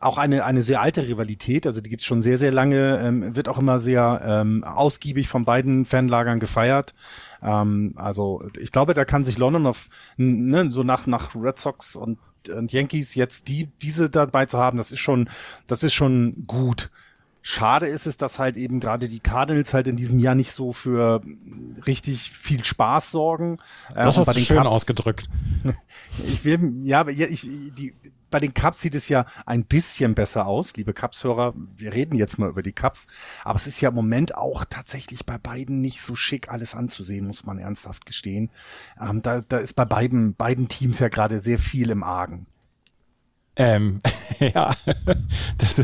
[0.00, 3.48] auch eine, eine sehr alte Rivalität, also die gibt's schon sehr, sehr lange, ähm, wird
[3.48, 6.94] auch immer sehr ähm, ausgiebig von beiden Fanlagern gefeiert.
[7.42, 11.96] Ähm, also ich glaube, da kann sich London auf ne, so nach nach Red Sox
[11.96, 15.28] und, und Yankees jetzt die diese dabei zu haben, das ist schon
[15.66, 16.90] das ist schon gut.
[17.42, 20.72] Schade ist es, dass halt eben gerade die Cardinals halt in diesem Jahr nicht so
[20.72, 21.22] für
[21.86, 23.58] richtig viel Spaß sorgen.
[23.94, 25.28] Das ähm, hast du schön Cups, ausgedrückt.
[26.26, 27.94] Ich will, ja, aber ich, die,
[28.30, 31.54] bei den Cups sieht es ja ein bisschen besser aus, liebe Cups-Hörer.
[31.76, 33.06] Wir reden jetzt mal über die Cups.
[33.44, 37.26] Aber es ist ja im Moment auch tatsächlich bei beiden nicht so schick alles anzusehen,
[37.26, 38.50] muss man ernsthaft gestehen.
[39.00, 42.46] Ähm, da, da ist bei beiden, beiden Teams ja gerade sehr viel im Argen.
[43.56, 44.00] Ähm,
[44.54, 44.74] ja,
[45.58, 45.82] das,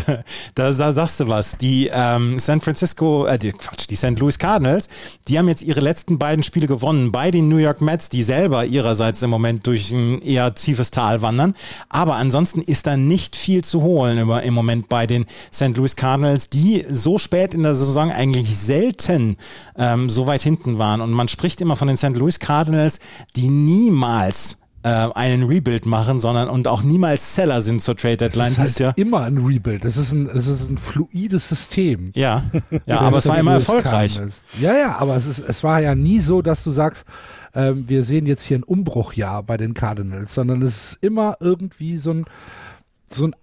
[0.54, 1.58] da, da sagst du was.
[1.58, 4.18] Die ähm, San Francisco, äh, die, Quatsch, die St.
[4.18, 4.88] Louis Cardinals,
[5.28, 8.64] die haben jetzt ihre letzten beiden Spiele gewonnen bei den New York Mets, die selber
[8.64, 11.54] ihrerseits im Moment durch ein eher tiefes Tal wandern.
[11.88, 15.76] Aber ansonsten ist da nicht viel zu holen über, im Moment bei den St.
[15.76, 19.36] Louis Cardinals, die so spät in der Saison eigentlich selten
[19.76, 21.00] ähm, so weit hinten waren.
[21.00, 22.16] Und man spricht immer von den St.
[22.16, 23.00] Louis Cardinals,
[23.34, 28.54] die niemals äh, einen Rebuild machen, sondern und auch niemals Seller sind zur Trade Deadline.
[28.56, 29.84] Das ist halt immer ein Rebuild.
[29.84, 32.12] Das ist ein, das ist ein fluides System.
[32.14, 32.44] Ja,
[32.86, 34.20] ja, aber es war immer erfolgreich.
[34.60, 37.04] Ja, ja, aber es ist, es war ja nie so, dass du sagst,
[37.52, 41.98] ähm, wir sehen jetzt hier ein Umbruchjahr bei den Cardinals, sondern es ist immer irgendwie
[41.98, 42.24] so ein
[43.10, 43.34] so ein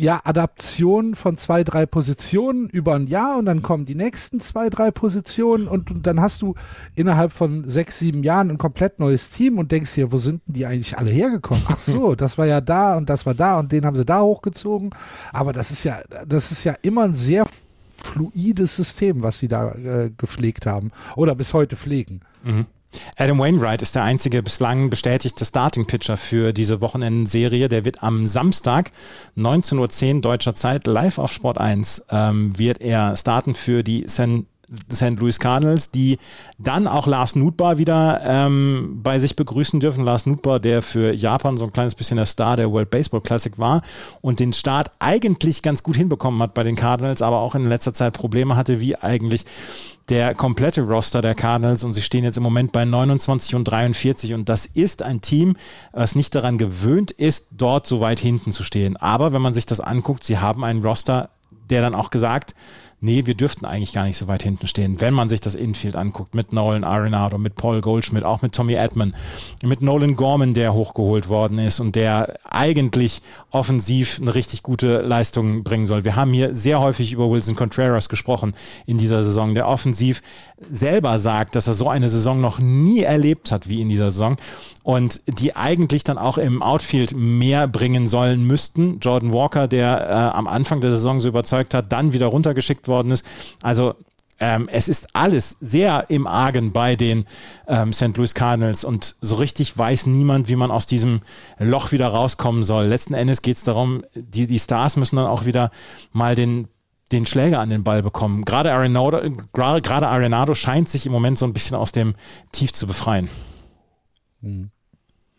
[0.00, 4.70] ja, Adaption von zwei, drei Positionen über ein Jahr und dann kommen die nächsten zwei,
[4.70, 6.54] drei Positionen und, und, dann hast du
[6.94, 10.54] innerhalb von sechs, sieben Jahren ein komplett neues Team und denkst dir, wo sind denn
[10.54, 11.62] die eigentlich alle hergekommen?
[11.68, 14.22] Ach so, das war ja da und das war da und den haben sie da
[14.22, 14.90] hochgezogen.
[15.32, 17.44] Aber das ist ja, das ist ja immer ein sehr
[17.92, 22.20] fluides System, was sie da äh, gepflegt haben oder bis heute pflegen.
[22.42, 22.66] Mhm.
[23.16, 27.68] Adam Wainwright ist der einzige bislang bestätigte Starting Pitcher für diese Wochenendenserie.
[27.68, 28.92] Der wird am Samstag
[29.36, 34.46] 19.10 Uhr deutscher Zeit live auf Sport 1 ähm, wird er starten für die San
[34.92, 35.18] St.
[35.18, 36.18] Louis Cardinals, die
[36.58, 40.04] dann auch Lars Nutbar wieder ähm, bei sich begrüßen dürfen.
[40.04, 43.58] Lars Nutbar, der für Japan so ein kleines bisschen der Star der World Baseball Classic
[43.58, 43.82] war
[44.20, 47.94] und den Start eigentlich ganz gut hinbekommen hat bei den Cardinals, aber auch in letzter
[47.94, 49.44] Zeit Probleme hatte, wie eigentlich
[50.08, 54.34] der komplette Roster der Cardinals und sie stehen jetzt im Moment bei 29 und 43
[54.34, 55.56] und das ist ein Team,
[55.92, 58.96] was nicht daran gewöhnt ist, dort so weit hinten zu stehen.
[58.96, 61.30] Aber wenn man sich das anguckt, sie haben einen Roster,
[61.70, 62.54] der dann auch gesagt,
[63.00, 65.96] nee, wir dürften eigentlich gar nicht so weit hinten stehen, wenn man sich das Infield
[65.96, 69.14] anguckt, mit Nolan Arenado, mit Paul Goldschmidt, auch mit Tommy Edman,
[69.62, 75.62] mit Nolan Gorman, der hochgeholt worden ist und der eigentlich offensiv eine richtig gute Leistung
[75.62, 76.04] bringen soll.
[76.04, 78.54] Wir haben hier sehr häufig über Wilson Contreras gesprochen
[78.86, 80.22] in dieser Saison, der offensiv
[80.70, 84.36] selber sagt, dass er so eine Saison noch nie erlebt hat wie in dieser Saison
[84.82, 88.98] und die eigentlich dann auch im Outfield mehr bringen sollen müssten.
[89.00, 93.12] Jordan Walker, der äh, am Anfang der Saison so überzeugt hat, dann wieder runtergeschickt worden
[93.12, 93.24] ist.
[93.62, 93.94] Also
[94.38, 97.26] ähm, es ist alles sehr im Argen bei den
[97.66, 98.16] ähm, St.
[98.16, 101.20] Louis Cardinals und so richtig weiß niemand, wie man aus diesem
[101.58, 102.86] Loch wieder rauskommen soll.
[102.86, 105.70] Letzten Endes geht es darum, die, die Stars müssen dann auch wieder
[106.12, 106.68] mal den
[107.12, 108.44] den Schläger an den Ball bekommen.
[108.44, 109.20] Gerade Arenado,
[109.52, 112.14] gerade Arenado scheint sich im Moment so ein bisschen aus dem
[112.52, 113.28] Tief zu befreien.
[114.40, 114.70] Mhm.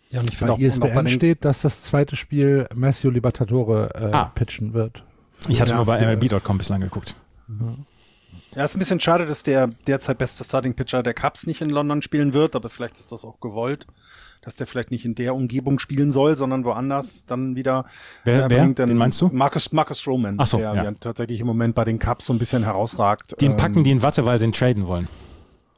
[0.09, 4.25] Ja, und ich finde auch, ESPN steht, dass das zweite Spiel Matthew Libertatore äh, ah.
[4.35, 5.05] pitchen wird.
[5.47, 7.15] Ich hatte ja, nur bei MLB.com bislang geguckt.
[8.55, 11.69] Ja, ist ein bisschen schade, dass der derzeit beste Starting Pitcher der Cubs nicht in
[11.69, 13.87] London spielen wird, aber vielleicht ist das auch gewollt,
[14.41, 17.85] dass der vielleicht nicht in der Umgebung spielen soll, sondern woanders dann wieder.
[18.23, 18.67] Wer, äh, wer?
[18.67, 19.29] Den meinst du?
[19.31, 20.91] Marcus, Marcus Roman, Ach so, der ja.
[20.99, 23.39] tatsächlich im Moment bei den Cubs so ein bisschen herausragt.
[23.41, 25.07] Den packen ähm, die in Watte, weil sie ihn traden wollen.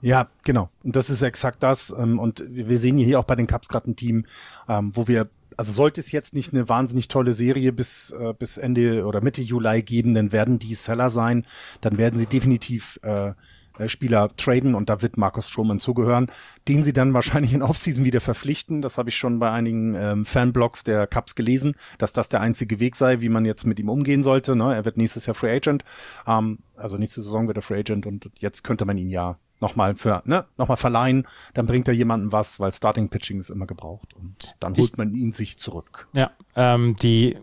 [0.01, 0.69] Ja, genau.
[0.83, 1.95] Und das ist exakt das.
[1.97, 4.25] Ähm, und wir sehen hier auch bei den Cups gerade ein Team,
[4.67, 8.57] ähm, wo wir also sollte es jetzt nicht eine wahnsinnig tolle Serie bis, äh, bis
[8.57, 11.45] Ende oder Mitte Juli geben, dann werden die Seller sein,
[11.81, 13.33] dann werden sie definitiv äh,
[13.79, 16.31] äh Spieler traden und da wird Markus Stroman zugehören,
[16.67, 18.81] den sie dann wahrscheinlich in Offseason wieder verpflichten.
[18.81, 22.79] Das habe ich schon bei einigen ähm, Fanblogs der Cups gelesen, dass das der einzige
[22.79, 24.55] Weg sei, wie man jetzt mit ihm umgehen sollte.
[24.55, 24.75] Ne?
[24.75, 25.83] Er wird nächstes Jahr Free Agent,
[26.27, 29.95] ähm, also nächste Saison wird er Free Agent und jetzt könnte man ihn ja nochmal
[29.95, 34.13] für, ne, nochmal verleihen, dann bringt er jemandem was, weil Starting Pitching ist immer gebraucht
[34.13, 36.07] und dann holt ich, man ihn sich zurück.
[36.13, 37.37] Ja, ähm, die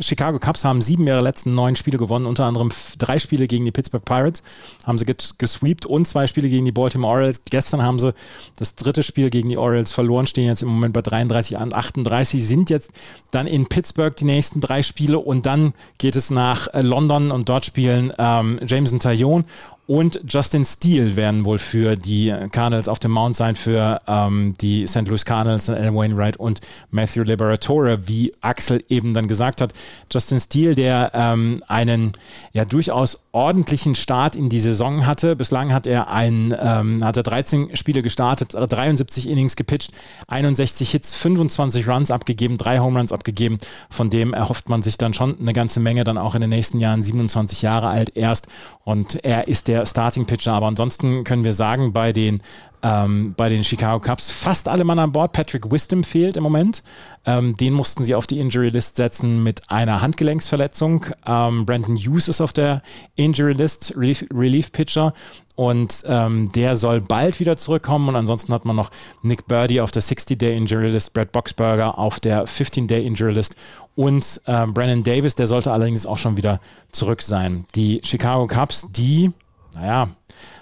[0.00, 3.70] Chicago Cubs haben sieben ihrer letzten neun Spiele gewonnen, unter anderem drei Spiele gegen die
[3.70, 4.42] Pittsburgh Pirates,
[4.84, 7.44] haben sie gesweept und zwei Spiele gegen die Baltimore Orioles.
[7.44, 8.12] Gestern haben sie
[8.56, 12.44] das dritte Spiel gegen die Orioles verloren, stehen jetzt im Moment bei 33 an 38,
[12.44, 12.90] sind jetzt
[13.30, 17.48] dann in Pittsburgh die nächsten drei Spiele und dann geht es nach äh, London und
[17.48, 19.44] dort spielen ähm, Jameson Taillon
[19.86, 24.86] und Justin Steele werden wohl für die Cardinals auf dem Mount sein, für ähm, die
[24.86, 25.06] St.
[25.08, 26.60] Louis Cardinals, Alan Wainwright und
[26.90, 29.72] Matthew Liberatore, wie Axel eben dann gesagt hat.
[30.10, 32.12] Justin Steele, der ähm, einen
[32.52, 35.34] ja durchaus ordentlichen Start in die Saison hatte.
[35.34, 39.90] Bislang hat er ein, ähm, hat er 13 Spiele gestartet, 73 Innings gepitcht,
[40.28, 43.58] 61 Hits, 25 Runs abgegeben, drei Home Runs abgegeben.
[43.90, 46.78] Von dem erhofft man sich dann schon eine ganze Menge, dann auch in den nächsten
[46.78, 48.46] Jahren, 27 Jahre alt erst.
[48.84, 50.52] Und er ist der Starting Pitcher.
[50.52, 52.40] Aber ansonsten können wir sagen, bei den
[52.84, 55.32] ähm, bei den Chicago Cubs fast alle Mann an Bord.
[55.32, 56.82] Patrick Wisdom fehlt im Moment.
[57.24, 61.06] Ähm, den mussten sie auf die Injury List setzen mit einer Handgelenksverletzung.
[61.26, 62.82] Ähm, Brandon Hughes ist auf der
[63.16, 65.14] Injury List, Relief, Relief Pitcher.
[65.56, 68.08] Und ähm, der soll bald wieder zurückkommen.
[68.08, 68.90] Und ansonsten hat man noch
[69.22, 73.56] Nick Birdie auf der 60-Day Injury List, Brad Boxberger auf der 15-Day Injury List
[73.96, 76.60] und ähm, Brandon Davis, der sollte allerdings auch schon wieder
[76.90, 77.64] zurück sein.
[77.74, 79.30] Die Chicago Cubs, die,
[79.74, 80.08] naja,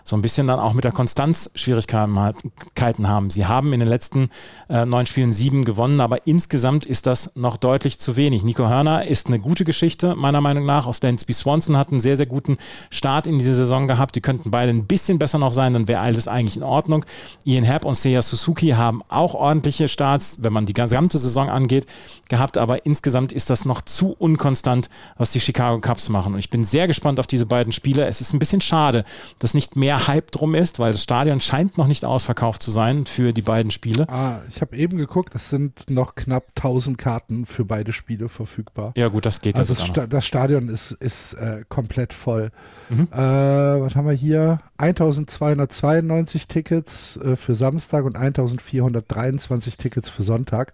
[0.05, 3.31] so ein bisschen dann auch mit der Konstanz Schwierigkeiten haben.
[3.31, 4.31] Sie haben in den letzten
[4.69, 8.43] äh, neun Spielen sieben gewonnen, aber insgesamt ist das noch deutlich zu wenig.
[8.43, 10.87] Nico Hörner ist eine gute Geschichte, meiner Meinung nach.
[10.87, 12.59] Auch Stansby Swanson hat einen sehr, sehr guten
[12.91, 14.17] Start in diese Saison gehabt.
[14.17, 17.05] Die könnten beide ein bisschen besser noch sein, dann wäre alles eigentlich in Ordnung.
[17.45, 21.87] Ian Happ und Seiya Suzuki haben auch ordentliche Starts, wenn man die gesamte Saison angeht,
[22.29, 24.89] gehabt, aber insgesamt ist das noch zu unkonstant,
[25.19, 26.33] was die Chicago Cubs machen.
[26.33, 28.07] Und ich bin sehr gespannt auf diese beiden Spiele.
[28.07, 29.05] Es ist ein bisschen schade,
[29.39, 32.71] dass nicht mehr mehr Hype drum ist, weil das Stadion scheint noch nicht ausverkauft zu
[32.71, 34.09] sein für die beiden Spiele.
[34.09, 38.93] Ah, ich habe eben geguckt, es sind noch knapp 1000 Karten für beide Spiele verfügbar.
[38.97, 42.51] Ja gut, das geht Also das, Sta das, Stadion ist, ist äh, komplett voll.
[42.89, 43.09] Mhm.
[43.13, 44.61] Äh, was haben wir hier?
[44.79, 50.73] 1292 Tickets äh, für Samstag und 1423 Tickets für Sonntag.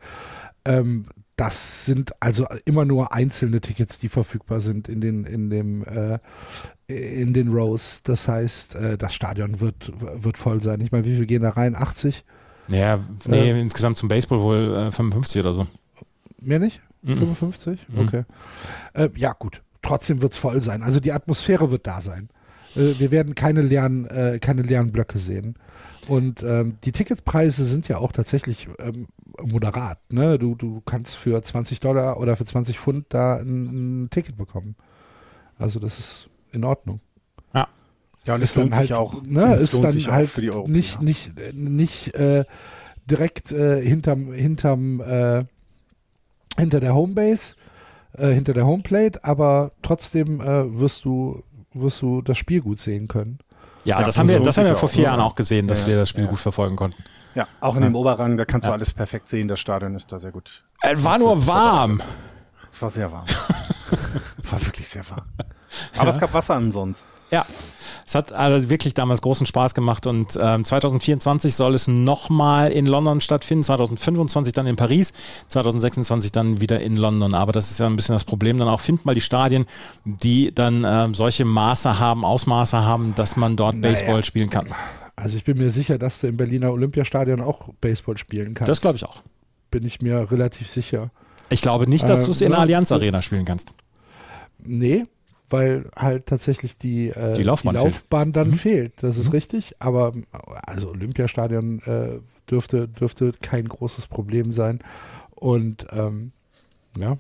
[0.65, 1.07] Ähm,
[1.39, 6.19] das sind also immer nur einzelne Tickets, die verfügbar sind in den in dem äh,
[6.89, 8.03] in den Rows.
[8.03, 10.81] Das heißt, äh, das Stadion wird wird voll sein.
[10.81, 11.77] Ich meine, wie viel gehen da rein?
[11.77, 12.25] 80?
[12.67, 15.67] Ja, nee, äh, insgesamt zum Baseball wohl 55 äh, oder so.
[16.41, 16.81] Mehr nicht?
[17.03, 17.17] Mhm.
[17.17, 17.87] 55?
[17.89, 17.99] Mhm.
[18.01, 18.25] Okay.
[18.95, 19.63] Äh, ja, gut.
[19.81, 20.83] Trotzdem wird es voll sein.
[20.83, 22.31] Also die Atmosphäre wird da sein.
[22.75, 24.09] Äh, wir werden keine leeren,
[24.41, 25.55] keine leeren Blöcke sehen.
[26.09, 29.09] Und ähm, die Ticketpreise sind ja auch tatsächlich ähm,
[29.43, 29.99] moderat.
[30.11, 30.39] Ne?
[30.39, 34.75] Du, du kannst für 20 Dollar oder für 20 Pfund da ein, ein Ticket bekommen.
[35.59, 37.01] Also das ist in Ordnung.
[37.55, 37.69] Ja.
[38.25, 39.23] Ja, und es lohnt halt, sich auch.
[39.23, 41.03] Ne, ist dann halt für die Euro, nicht, ja.
[41.03, 42.45] nicht, nicht äh,
[43.07, 45.45] direkt äh, hinterm, hinterm äh,
[46.59, 47.55] hinter der Homebase,
[48.15, 51.43] äh, hinter der Homeplate, aber trotzdem äh, wirst du
[51.75, 53.39] wirst du das Spiel gut sehen können.
[53.89, 55.89] Ja, ja das, haben wir, das haben wir vor vier Jahren auch gesehen, dass ja,
[55.89, 57.03] wir das Spiel gut verfolgen konnten.
[57.35, 59.49] Ja, auch in dem Oberrang, da kannst du alles perfekt sehen.
[59.49, 60.63] Das Stadion ist da sehr gut.
[60.83, 62.03] Es war nur warm.
[62.71, 63.25] Es war sehr warm.
[64.43, 65.25] es war wirklich sehr warm.
[65.97, 67.07] Aber es gab Wasser ansonst.
[67.31, 67.45] Ja.
[68.07, 72.87] Es hat also wirklich damals großen Spaß gemacht und ähm, 2024 soll es nochmal in
[72.87, 75.13] London stattfinden, 2025 dann in Paris,
[75.49, 77.35] 2026 dann wieder in London.
[77.35, 78.57] Aber das ist ja ein bisschen das Problem.
[78.57, 79.67] Dann auch find mal die Stadien,
[80.05, 83.93] die dann ähm, solche Maße haben, Ausmaße haben, dass man dort naja.
[83.93, 84.69] Baseball spielen kann.
[85.15, 88.69] Also ich bin mir sicher, dass du im Berliner Olympiastadion auch Baseball spielen kannst.
[88.69, 89.23] Das glaube ich auch.
[89.71, 91.11] Bin ich mir relativ sicher.
[91.51, 93.73] Ich glaube nicht, dass äh, du es in der Allianz Arena spielen kannst.
[94.61, 95.05] Nee,
[95.51, 98.55] weil halt tatsächlich die, äh, die Laufbahn, die Laufbahn dann mhm.
[98.55, 98.93] fehlt.
[99.03, 99.33] Das ist mhm.
[99.33, 100.13] richtig, aber
[100.67, 102.21] also Olympiastadion äh,
[102.51, 104.81] dürfte, dürfte kein großes Problem sein.
[105.35, 106.33] Und ähm,
[106.97, 107.17] ja,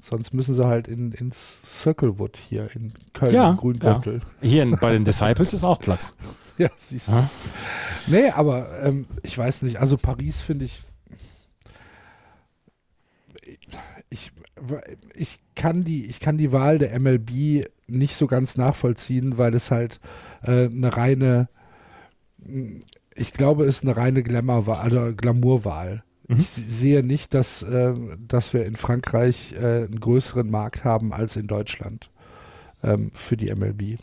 [0.00, 4.20] sonst müssen sie halt in, ins Circlewood hier in Köln, ja, Grüngürtel.
[4.40, 4.48] Ja.
[4.48, 6.12] Hier in, bei den Disciples ist auch Platz.
[6.58, 7.12] ja, siehst du.
[7.12, 7.30] Ja.
[8.06, 10.82] Nee, aber ähm, ich weiß nicht, also Paris finde ich
[15.14, 19.70] ich, kann die, ich kann die Wahl der MLB nicht so ganz nachvollziehen, weil es
[19.70, 20.00] halt
[20.42, 21.48] äh, eine reine,
[23.14, 24.78] ich glaube, es ist eine reine Glamour-Wahl.
[24.78, 25.62] Also Glamour
[26.28, 26.36] mhm.
[26.38, 27.94] Ich sehe nicht, dass, äh,
[28.26, 32.10] dass wir in Frankreich äh, einen größeren Markt haben als in Deutschland
[32.82, 33.98] ähm, für die MLB.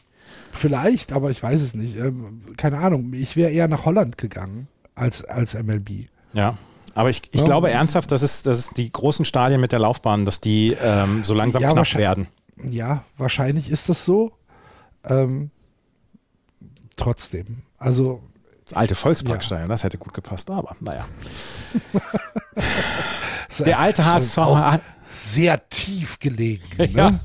[0.51, 1.97] Vielleicht, aber ich weiß es nicht.
[1.97, 3.13] Ähm, keine Ahnung.
[3.13, 6.07] Ich wäre eher nach Holland gegangen als, als MLB.
[6.33, 6.57] Ja.
[6.95, 7.45] Aber ich, ich ja.
[7.45, 11.23] glaube ernsthaft, dass es, dass es die großen Stadien mit der Laufbahn, dass die ähm,
[11.23, 12.27] so langsam ja, knapp werden.
[12.63, 14.31] Ja, wahrscheinlich ist das so.
[15.03, 15.51] Ähm,
[16.95, 17.63] trotzdem.
[17.77, 18.23] Also.
[18.63, 19.73] Das alte Volksparkstadion, ja.
[19.73, 21.05] das hätte gut gepasst, aber naja.
[23.59, 24.81] der alte HSV hat,
[25.15, 26.63] sehr tief gelegen.
[26.77, 26.89] Ne?
[26.93, 27.19] Ja.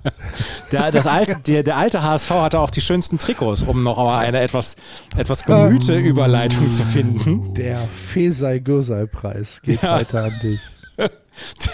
[0.72, 4.18] Der, das alte, der, der alte HSV hatte auch die schönsten Trikots, um noch mal
[4.18, 4.76] eine etwas,
[5.16, 7.54] etwas bemühte ähm, Überleitung zu finden.
[7.54, 9.92] Der Fesei Gürsei Preis geht ja.
[9.92, 10.60] weiter an dich.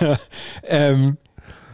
[0.01, 0.19] Der,
[0.65, 1.17] ähm,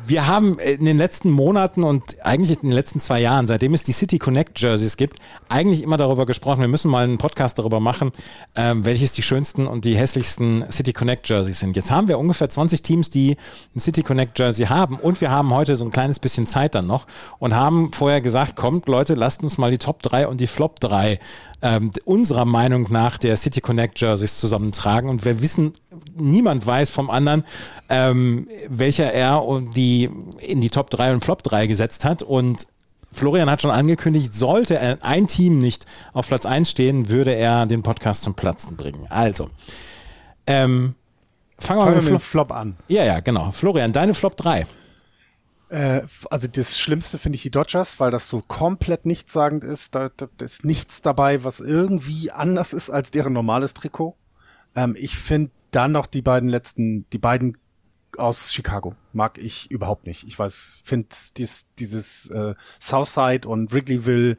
[0.04, 3.84] Wir haben in den letzten Monaten und eigentlich in den letzten zwei Jahren, seitdem es
[3.84, 7.78] die City Connect Jerseys gibt, eigentlich immer darüber gesprochen, wir müssen mal einen Podcast darüber
[7.78, 8.10] machen,
[8.56, 11.76] ähm, welches die schönsten und die hässlichsten City Connect Jerseys sind.
[11.76, 13.36] Jetzt haben wir ungefähr 20 Teams, die
[13.76, 16.88] ein City Connect Jersey haben und wir haben heute so ein kleines bisschen Zeit dann
[16.88, 17.06] noch
[17.38, 20.80] und haben vorher gesagt, kommt Leute, lasst uns mal die Top 3 und die Flop
[20.80, 21.20] 3
[21.62, 25.08] ähm, unserer Meinung nach der City Connect Jerseys zusammentragen.
[25.08, 25.72] Und wir wissen,
[26.16, 27.44] niemand weiß vom anderen,
[27.88, 29.42] ähm, welcher er
[29.74, 30.10] die
[30.40, 32.22] in die Top 3 und Flop 3 gesetzt hat.
[32.22, 32.66] Und
[33.12, 37.82] Florian hat schon angekündigt, sollte ein Team nicht auf Platz 1 stehen, würde er den
[37.82, 39.06] Podcast zum Platzen bringen.
[39.08, 39.48] Also,
[40.46, 40.94] ähm,
[41.58, 42.76] fangen wir mal mit, mit dem Flop an.
[42.88, 43.52] Ja, ja, genau.
[43.52, 44.66] Florian, deine Flop 3.
[45.72, 49.94] Äh, also das Schlimmste finde ich die Dodgers, weil das so komplett nichtssagend ist.
[49.94, 54.14] Da, da, da ist nichts dabei, was irgendwie anders ist als deren normales Trikot.
[54.76, 57.56] Ähm, ich finde dann noch die beiden letzten, die beiden
[58.18, 60.24] aus Chicago mag ich überhaupt nicht.
[60.28, 61.08] Ich weiß, finde
[61.38, 64.36] dies, dieses äh, Southside und Wrigleyville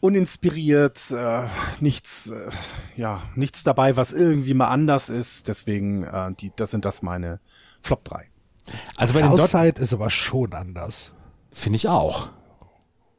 [0.00, 1.46] uninspiriert, äh,
[1.78, 2.50] nichts, äh,
[2.96, 5.46] ja, nichts dabei, was irgendwie mal anders ist.
[5.46, 7.38] Deswegen, äh, die, das sind das meine
[7.80, 8.27] Flop 3.
[8.96, 11.12] Also bei Southside ist aber schon anders.
[11.52, 12.28] Finde ich auch.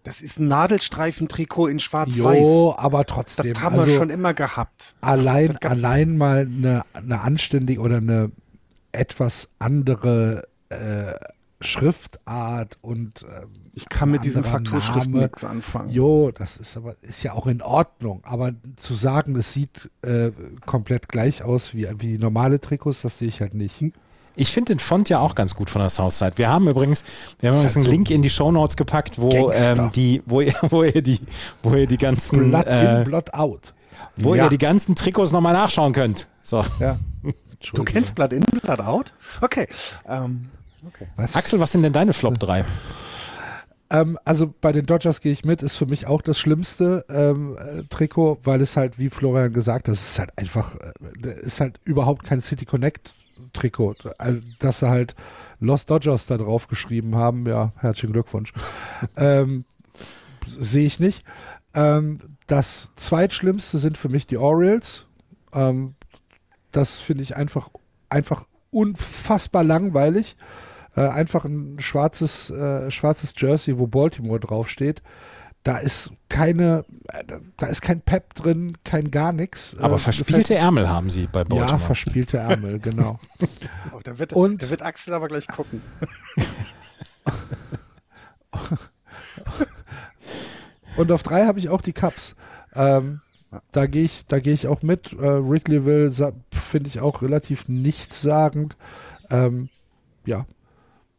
[0.03, 2.39] Das ist ein Nadelstreifen-Trikot in Schwarz-Weiß.
[2.39, 3.53] Jo, aber trotzdem.
[3.53, 4.95] Das haben also wir schon immer gehabt.
[5.01, 8.31] Allein, allein mal eine, eine anständige oder eine
[8.91, 11.13] etwas andere äh,
[11.61, 15.89] Schriftart und äh, ich kann mit diesem Fakturschrift nichts anfangen.
[15.89, 18.21] Jo, das ist aber ist ja auch in Ordnung.
[18.23, 20.31] Aber zu sagen, es sieht äh,
[20.65, 23.83] komplett gleich aus wie, wie normale Trikots, das sehe ich halt nicht.
[24.39, 26.37] Ich finde den Font ja auch ganz gut von der Southside.
[26.37, 27.03] Wir haben übrigens,
[27.41, 30.39] wir haben übrigens einen so Link in die Show Notes gepackt, wo ähm, die, wo
[30.39, 31.19] ihr, wo ihr die,
[31.61, 33.73] wo ihr die ganzen Blood äh, in, Blood out.
[34.15, 34.45] Wo ja.
[34.45, 36.27] ihr die ganzen Trikots nochmal nachschauen könnt.
[36.41, 36.63] So.
[36.79, 36.97] Ja.
[37.73, 39.11] Du kennst Blood in, Blood out?
[39.41, 39.67] Okay.
[40.07, 40.49] Ähm,
[40.87, 41.07] okay.
[41.17, 41.35] Was?
[41.35, 42.63] Axel, was sind denn deine Flop 3?
[43.89, 47.57] Ähm, also bei den Dodgers gehe ich mit, ist für mich auch das schlimmste ähm,
[47.59, 50.73] äh, Trikot, weil es halt, wie Florian gesagt hat, es ist halt einfach,
[51.21, 53.13] äh, ist halt überhaupt kein City Connect
[53.53, 53.95] Trikot.
[54.17, 55.15] Also, dass sie halt
[55.59, 58.53] Los Dodgers da drauf geschrieben haben, ja, herzlichen Glückwunsch.
[59.17, 59.65] ähm,
[60.57, 61.23] Sehe ich nicht.
[61.73, 65.05] Ähm, das zweitschlimmste sind für mich die Orioles.
[65.53, 65.95] Ähm,
[66.71, 67.69] das finde ich einfach,
[68.09, 70.35] einfach unfassbar langweilig.
[70.95, 75.01] Äh, einfach ein schwarzes, äh, schwarzes Jersey, wo Baltimore draufsteht.
[75.63, 76.85] Da ist keine,
[77.57, 79.77] da ist kein Pep drin, kein gar nichts.
[79.77, 81.69] Aber äh, verspielte Ärmel haben sie bei Baltimore.
[81.71, 83.19] Ja, verspielte Ärmel, genau.
[83.93, 85.81] oh, da, wird, Und, da wird Axel aber gleich gucken.
[90.97, 92.35] Und auf drei habe ich auch die Cups.
[92.73, 93.21] Ähm,
[93.71, 95.13] da gehe ich, da ich auch mit.
[95.13, 96.11] Äh, Wrigleyville
[96.51, 98.77] finde ich auch relativ nichtssagend.
[99.29, 99.69] Ähm,
[100.25, 100.45] ja.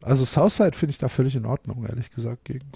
[0.01, 2.71] Also Southside finde ich da völlig in Ordnung, ehrlich gesagt, gegen.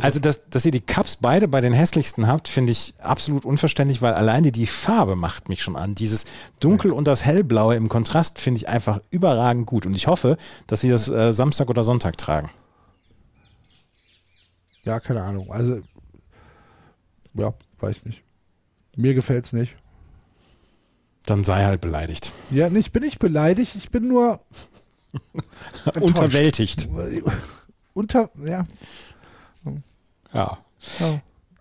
[0.00, 4.02] Also, dass, dass ihr die Cups beide bei den hässlichsten habt, finde ich absolut unverständlich,
[4.02, 5.94] weil alleine die Farbe macht mich schon an.
[5.94, 6.24] Dieses
[6.60, 9.86] Dunkel und das Hellblaue im Kontrast finde ich einfach überragend gut.
[9.86, 10.36] Und ich hoffe,
[10.66, 12.50] dass sie das äh, Samstag oder Sonntag tragen.
[14.84, 15.50] Ja, keine Ahnung.
[15.52, 15.80] Also,
[17.34, 18.22] ja, weiß nicht.
[18.96, 19.76] Mir gefällt es nicht.
[21.24, 22.32] Dann sei halt beleidigt.
[22.50, 24.40] Ja, nicht bin ich beleidigt, ich bin nur
[26.00, 26.88] unterwältigt.
[27.92, 28.66] Unter, ja.
[30.32, 30.58] Ja.
[30.98, 31.20] ja.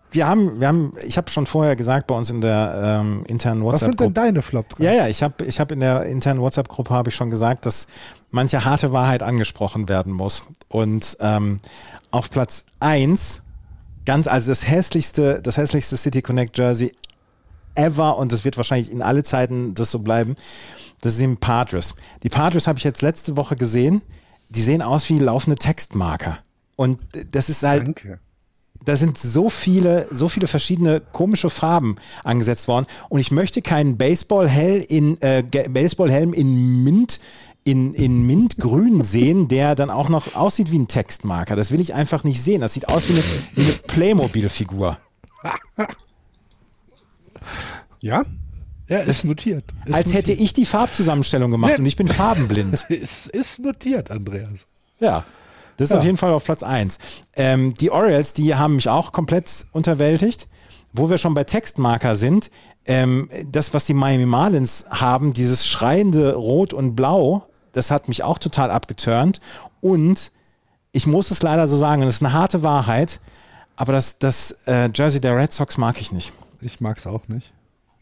[0.10, 3.62] Wir haben, wir haben, ich habe schon vorher gesagt, bei uns in der ähm, internen
[3.64, 3.74] WhatsApp-Gruppe.
[3.74, 4.74] Was sind denn deine Flop?
[4.74, 4.84] -Gruppe?
[4.84, 7.88] Ja, ja, ich habe ich hab in der internen WhatsApp-Gruppe habe ich schon gesagt, dass
[8.32, 10.44] manche harte Wahrheit angesprochen werden muss.
[10.70, 11.60] Und ähm,
[12.12, 13.42] auf Platz 1,
[14.06, 16.94] ganz, also das hässlichste, das hässlichste City Connect Jersey
[17.76, 20.36] ever, und das wird wahrscheinlich in alle Zeiten das so bleiben,
[21.02, 21.96] das sind Padres.
[22.24, 24.02] Die Padres habe ich jetzt letzte Woche gesehen.
[24.50, 26.40] Die sehen aus wie laufende Textmarker.
[26.78, 27.02] Und
[27.32, 27.88] das ist halt.
[27.88, 28.20] Danke
[28.88, 32.86] da sind so viele, so viele verschiedene komische Farben angesetzt worden.
[33.10, 37.20] Und ich möchte keinen Baseballhelm in äh, Baseballhelm in Mint
[37.66, 41.58] in, in Mintgrün sehen, der dann auch noch aussieht wie ein Textmarker.
[41.58, 42.62] Das will ich einfach nicht sehen.
[42.62, 43.24] Das sieht aus wie eine,
[43.56, 44.98] wie eine Playmobil-Figur.
[48.02, 48.24] Ja?
[48.88, 49.66] Ja, ist notiert.
[49.86, 50.28] Ist als notiert.
[50.30, 51.80] hätte ich die Farbzusammenstellung gemacht ja.
[51.80, 52.74] und ich bin farbenblind.
[52.90, 54.66] ist, ist notiert, Andreas.
[55.02, 55.26] Ja.
[55.78, 56.00] Das ist ja.
[56.00, 57.00] auf jeden Fall auf Platz 1.
[57.36, 60.48] Ähm, die Orioles, die haben mich auch komplett unterwältigt.
[60.94, 62.50] Wo wir schon bei Textmarker sind,
[62.86, 68.24] ähm, das, was die Miami Marlins haben, dieses schreiende Rot und Blau, das hat mich
[68.24, 69.40] auch total abgeturnt.
[69.82, 70.32] Und
[70.92, 73.20] ich muss es leider so sagen, und das ist eine harte Wahrheit,
[73.76, 76.34] aber das, das äh, Jersey der Red Sox mag ich nicht.
[76.62, 77.52] Ich mag es auch nicht.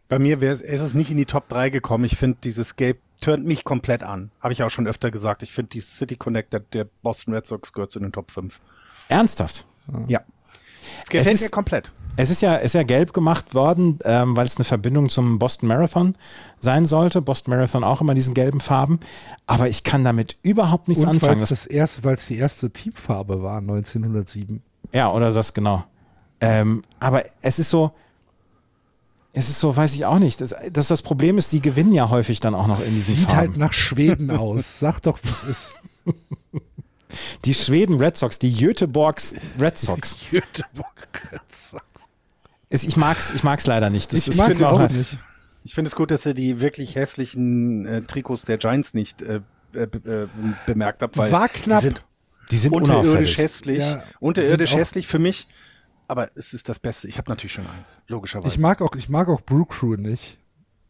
[0.08, 2.06] Bei mir wäre es, ist es nicht in die Top 3 gekommen.
[2.06, 4.30] Ich finde dieses Gelb turnt mich komplett an.
[4.40, 5.42] Habe ich auch schon öfter gesagt.
[5.42, 8.62] Ich finde die City Connector der Boston Red Sox gehört zu den Top 5.
[9.10, 9.66] Ernsthaft?
[10.08, 10.22] Ja.
[11.10, 11.92] Gefällt mir komplett.
[12.18, 15.68] Es ist ja, ist ja gelb gemacht worden, ähm, weil es eine Verbindung zum Boston
[15.68, 16.16] Marathon
[16.60, 17.22] sein sollte.
[17.22, 19.00] Boston Marathon auch immer diesen gelben Farben.
[19.48, 21.42] Aber ich kann damit überhaupt nichts Und anfangen.
[21.42, 24.62] Weil es erste, weil es die erste Teamfarbe war, 1907.
[24.94, 25.84] Ja, oder das genau.
[26.40, 27.92] Ähm, aber es ist so,
[29.36, 30.42] es ist so, weiß ich auch nicht.
[30.42, 33.26] Das, das, das Problem ist, sie gewinnen ja häufig dann auch noch in diesen Sieht
[33.26, 33.38] Farben.
[33.38, 34.80] halt nach Schweden aus.
[34.80, 35.74] Sag doch, wie es ist.
[37.46, 40.18] Die Schweden Red Sox, die Göteborgs Red Sox.
[40.32, 41.84] Göteborg Red Sox.
[42.70, 44.12] Ich mag's, ich mag's leider nicht.
[44.12, 45.18] Das Ich mag es auch halt- nicht.
[45.64, 49.40] Ich finde es gut, dass ihr die wirklich hässlichen äh, Trikots der Giants nicht äh,
[49.74, 50.28] äh, äh,
[50.68, 51.82] bemerkt habt, weil War knapp.
[51.82, 52.04] die sind
[52.52, 53.38] Die sind unterirdisch unauffällig.
[53.40, 53.80] hässlich.
[53.80, 55.48] Ja, unterirdisch hässlich für mich.
[56.08, 57.08] Aber es ist das Beste.
[57.08, 58.54] Ich habe natürlich schon eins, logischerweise.
[58.54, 60.38] Ich mag auch, ich mag auch Brew Crew nicht.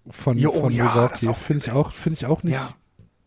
[0.07, 2.53] Von, Jo, von ja, Finde ich auch, finde ich auch nicht.
[2.53, 2.70] ja,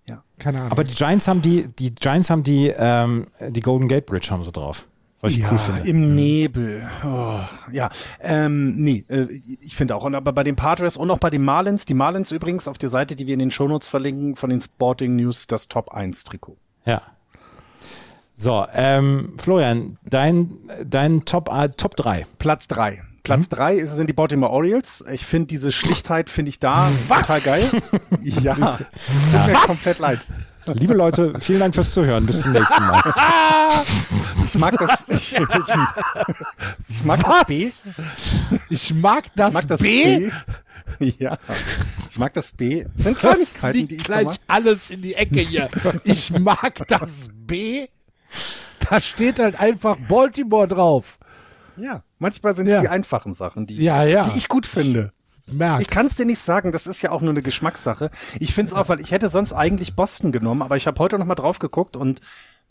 [0.07, 0.23] ja.
[0.39, 0.73] Keine Ahnung.
[0.73, 4.45] Aber die Giants haben die, die Giants haben die, ähm, die Golden Gate Bridge haben
[4.45, 4.87] sie drauf.
[5.21, 5.89] Was ich ja, cool finde.
[5.89, 6.89] im Nebel.
[7.05, 7.41] Oh,
[7.73, 9.27] ja, ähm, nee, äh,
[9.61, 10.05] ich finde auch.
[10.05, 12.89] Und aber bei den Padres und auch bei den Marlins, die Marlins übrigens auf der
[12.89, 16.57] Seite, die wir in den Shownotes verlinken, von den Sporting News, das Top 1 Trikot.
[16.85, 17.03] Ja.
[18.41, 20.49] So, ähm, Florian, dein,
[20.87, 22.25] dein Top, äh, Top 3.
[22.39, 23.03] Platz 3.
[23.25, 25.05] Platz 3 ist sind die Baltimore Orioles.
[25.13, 27.71] Ich finde diese Schlichtheit, finde ich da total geil.
[28.23, 30.21] Ja, es tut mir komplett leid.
[30.67, 32.27] Liebe Leute, vielen Dank fürs Zuhören.
[32.27, 33.03] Bis zum nächsten Mal.
[34.47, 35.07] Ich mag das.
[35.09, 35.41] Ich, ich,
[36.89, 37.71] ich mag das B.
[38.71, 40.31] ich mag das, Ich mag das B.
[40.99, 41.13] B.
[41.19, 41.37] Ja,
[42.09, 42.85] ich mag das B.
[42.95, 45.69] Das sind Kleinigkeiten, die ich gleich alles in die Ecke hier.
[46.05, 47.89] Ich mag das B.
[48.89, 51.19] Da steht halt einfach Baltimore drauf.
[51.77, 52.81] Ja, manchmal sind es Ja.
[52.81, 54.23] die einfachen Sachen, die, Ja, ja.
[54.25, 55.13] die ich gut finde.
[55.47, 55.83] Merk's.
[55.83, 58.11] Ich kann es dir nicht sagen, das ist ja auch nur eine Geschmackssache.
[58.39, 61.19] Ich finde es auch, weil ich hätte sonst eigentlich Boston genommen, aber ich habe heute
[61.19, 62.21] noch mal drauf geguckt und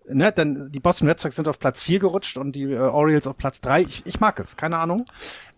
[0.08, 3.26] ne, dann die Boston Red Sox sind auf Platz 4 gerutscht und die äh, Orioles
[3.26, 3.82] auf Platz 3.
[3.82, 5.06] Ich, ich mag es, keine Ahnung.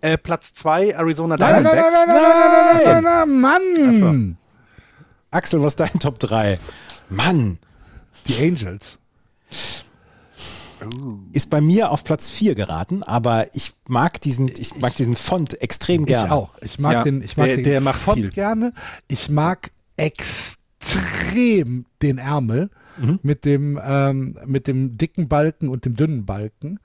[0.02, 1.76] Äh, Platz 2 Arizona Diamondbacks.
[1.76, 4.38] nein, nein, nein, nein, nein, nein, Mann.
[5.32, 6.58] Axel, was ist dein Top 3?
[7.10, 7.60] Mann,
[8.28, 8.98] Die Angels.
[11.34, 15.62] Ist bei mir auf Platz 4 geraten, aber ich mag diesen, ich mag diesen Font
[15.62, 16.26] extrem gerne.
[16.28, 16.50] Ich auch.
[16.62, 18.30] Ich mag Ja, den, ich mag der- den der macht Font viel.
[18.30, 18.74] gerne.
[19.08, 23.20] Ich mag extrem den Ärmel Mhm.
[23.24, 26.80] mit dem ähm, mit dem dicken Balken und dem dünnen Balken.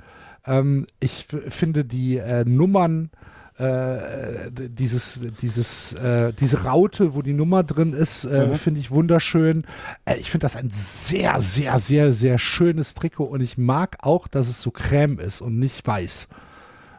[0.46, 3.10] Ähm, ich finde die äh, Nummern
[3.56, 8.54] äh, dieses, dieses, äh, diese Raute, wo die Nummer drin ist, äh, Mhm.
[8.56, 9.64] finde ich wunderschön.
[10.04, 14.26] Äh, ich finde das ein sehr, sehr, sehr, sehr schönes Trikot und ich mag auch,
[14.26, 16.26] dass es so creme ist und nicht weiß,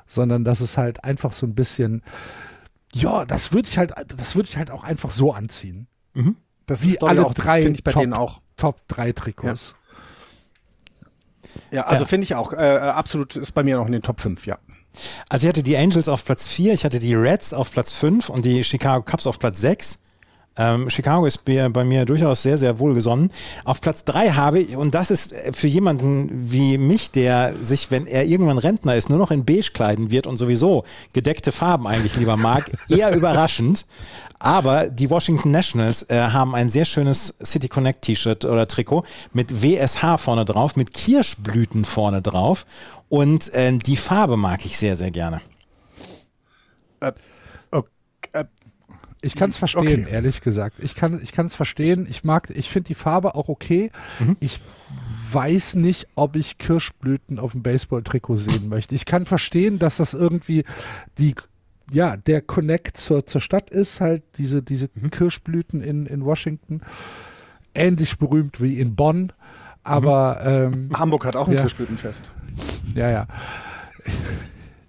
[0.07, 2.03] sondern dass es halt einfach so ein bisschen,
[2.93, 5.87] ja, das würde ich halt, das würde ich halt auch einfach so anziehen.
[6.67, 8.39] Das Wie ist alle ja auch, drei ich bei Top, denen auch.
[8.55, 9.75] Top 3 Trikots.
[11.71, 12.07] Ja, also Ja.
[12.07, 12.53] finde ich auch.
[12.53, 14.57] Äh, absolut ist bei mir noch in den Top 5, ja.
[15.29, 18.29] Also ich hatte die Angels auf Platz 4, ich hatte die Reds auf Platz 5
[18.29, 19.99] und die Chicago Cubs auf Platz 6.
[20.57, 23.29] Ähm, Chicago ist bei, bei mir durchaus sehr, sehr wohlgesonnen.
[23.65, 27.91] Auf Platz 3 habe ich, und das ist äh, für jemanden wie mich, der sich,
[27.91, 31.87] wenn er irgendwann Rentner ist, nur noch in beige kleiden wird und sowieso gedeckte Farben
[31.87, 33.85] eigentlich lieber mag, eher überraschend.
[34.39, 39.61] Aber die Washington Nationals äh, haben ein sehr schönes City Connect T-Shirt oder Trikot mit
[39.61, 42.65] WSH vorne drauf, mit Kirschblüten vorne drauf.
[43.09, 45.41] Und äh, die Farbe mag ich sehr, sehr gerne.
[46.99, 47.89] Okay,
[48.33, 48.45] äh,
[49.21, 50.11] Ich kann es verstehen, Okay.
[50.11, 50.77] ehrlich gesagt.
[50.81, 52.07] Ich kann ich kann es verstehen.
[52.09, 53.91] Ich mag, ich finde die Farbe auch okay.
[54.39, 54.59] Ich
[55.31, 58.95] weiß nicht, ob ich Kirschblüten auf dem Baseball-Trikot sehen möchte.
[58.95, 60.63] Ich kann verstehen, dass das irgendwie
[61.17, 61.35] die
[61.91, 66.81] ja, der Connect zur, zur Stadt ist halt diese, diese Kirschblüten in, in Washington.
[67.75, 69.31] Ähnlich berühmt wie in Bonn.
[69.85, 71.61] Aber ähm, Hamburg hat auch ein Ja.
[71.61, 72.31] Kirschblütenfest.
[72.95, 73.27] ja, ja.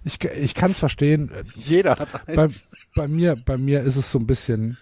[0.03, 1.31] Ich, ich kann es verstehen.
[1.55, 2.67] Jeder hat Bei, eins.
[2.95, 4.77] bei, mir, bei mir ist es so ein bisschen,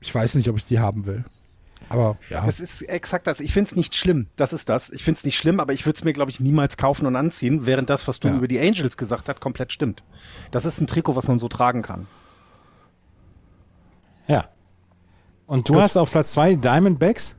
[0.00, 1.24] ich weiß nicht, ob ich die haben will.
[1.90, 3.40] Aber ja, Das ist exakt das.
[3.40, 4.26] Ich finde es nicht schlimm.
[4.36, 4.90] Das ist das.
[4.90, 7.14] Ich finde es nicht schlimm, aber ich würde es mir, glaube ich, niemals kaufen und
[7.16, 8.34] anziehen, während das, was du Ja.
[8.36, 10.02] über die Angels gesagt hast, komplett stimmt.
[10.50, 12.06] Das ist ein Trikot, was man so tragen kann.
[14.26, 14.48] Ja.
[15.46, 17.36] Und du hast auf Platz 2 Diamondbacks?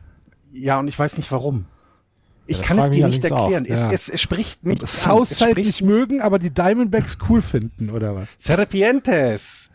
[0.51, 1.65] Ja, und ich weiß nicht warum.
[2.49, 3.65] Ich das kann es dir ich nicht erklären.
[3.65, 3.91] Ja.
[3.91, 4.81] Es, es, es spricht mich.
[4.81, 8.35] Es Southside spricht nicht mögen, aber die Diamondbacks cool finden, oder was?
[8.37, 9.69] Serpientes.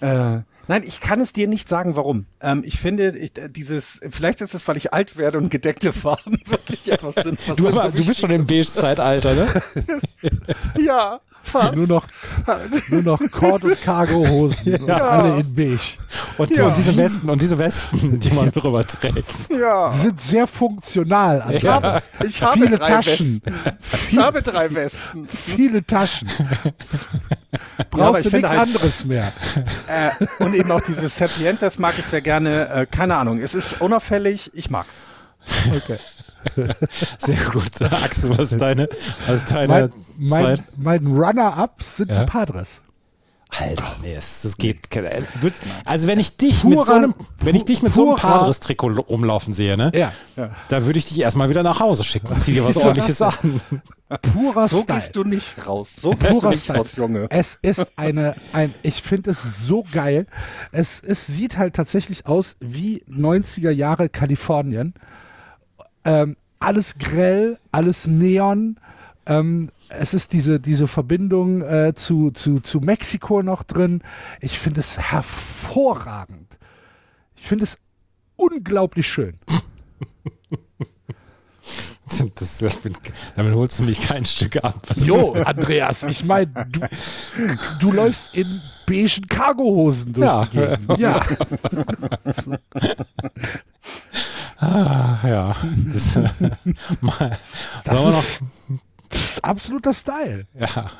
[0.00, 2.26] Äh, Nein, ich kann es dir nicht sagen, warum.
[2.40, 6.40] Ähm, ich finde, ich, dieses, vielleicht ist es, weil ich alt werde und gedeckte Farben
[6.46, 7.38] wirklich etwas sind.
[7.56, 9.62] Du, aber, du bist schon im Beige-Zeitalter, ne?
[10.84, 11.76] ja, fast.
[11.76, 12.04] Nur noch,
[12.88, 14.94] nur noch Cord- und Cargo-Hosen ja.
[14.94, 15.98] und alle in Beige.
[16.38, 16.64] Und, ja.
[16.64, 19.24] und, diese Westen, und diese Westen, die man drüber trägt.
[19.50, 19.88] Ja.
[19.88, 21.40] Die sind sehr funktional.
[21.40, 23.40] Also ich habe, ich habe viele drei Taschen.
[23.42, 23.54] Westen.
[24.10, 25.26] Ich habe drei Westen.
[25.28, 26.28] Viele Taschen.
[27.90, 29.32] Brauchst ja, du nichts halt, anderes mehr.
[29.86, 30.10] Äh,
[30.42, 32.68] und eben auch dieses Sapientes mag ich sehr gerne.
[32.68, 35.02] Äh, keine Ahnung, es ist unauffällig, ich mag's.
[35.74, 35.98] Okay.
[37.18, 37.82] Sehr gut.
[37.82, 38.88] Axel, was ist deine,
[39.26, 42.20] was ist deine mein, mein, mein Runner-up sind ja?
[42.20, 42.80] die Padres.
[43.50, 44.88] Alter, nee, das geht.
[45.84, 49.54] Also wenn ich dich mit so einem, wenn ich dich mit so einem Padres-Trikot rumlaufen
[49.54, 49.92] sehe, ne?
[49.94, 50.12] Ja.
[50.68, 52.36] Da würde ich dich erstmal wieder nach Hause schicken.
[52.36, 53.60] Zieh dir was ordentliches an.
[54.20, 54.98] Purer so Style.
[54.98, 55.94] gehst du nicht raus.
[55.96, 56.78] So gehst Purer du nicht Style.
[56.78, 57.26] raus, Junge.
[57.30, 60.26] Es ist eine, ein, ich finde es so geil.
[60.72, 64.92] Es, es sieht halt tatsächlich aus wie 90er Jahre Kalifornien.
[66.06, 68.78] Ähm, alles grell, alles Neon.
[69.26, 74.02] Ähm, es ist diese, diese Verbindung äh, zu, zu, zu Mexiko noch drin.
[74.40, 76.58] Ich finde es hervorragend.
[77.34, 77.78] Ich finde es
[78.36, 79.36] unglaublich schön.
[82.36, 82.62] Das,
[83.34, 84.80] damit holst du mich kein Stück ab.
[84.94, 86.80] Jo, Andreas, ich meine, du,
[87.80, 90.44] du läufst in beigen Cargohosen durch ja.
[90.44, 90.98] die Gegend.
[90.98, 91.20] Ja.
[94.58, 95.56] ah, ja.
[95.92, 96.30] Das, äh,
[97.84, 98.42] das ist,
[99.10, 100.46] das ist absoluter Style.
[100.58, 100.90] Ja.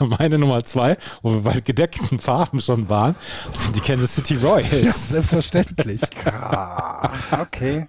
[0.00, 3.14] Meine Nummer zwei, wo wir bei gedeckten Farben schon waren,
[3.52, 4.70] sind die Kansas City Royals.
[4.72, 6.00] Ja, selbstverständlich.
[7.40, 7.86] okay.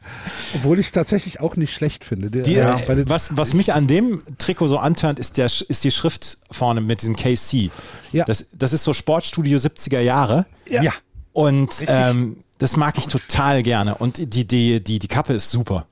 [0.55, 2.30] Obwohl ich es tatsächlich auch nicht schlecht finde.
[2.30, 5.91] Die, ja, äh, was, was mich an dem Trikot so antörnt, ist, der, ist die
[5.91, 7.71] Schrift vorne mit diesem KC.
[8.11, 8.25] Ja.
[8.25, 10.45] Das, das ist so Sportstudio 70er Jahre.
[10.67, 10.84] Ja.
[10.84, 10.93] ja.
[11.34, 13.95] Und ähm, das mag ich total gerne.
[13.95, 15.88] Und die, die, die, die Kappe ist super.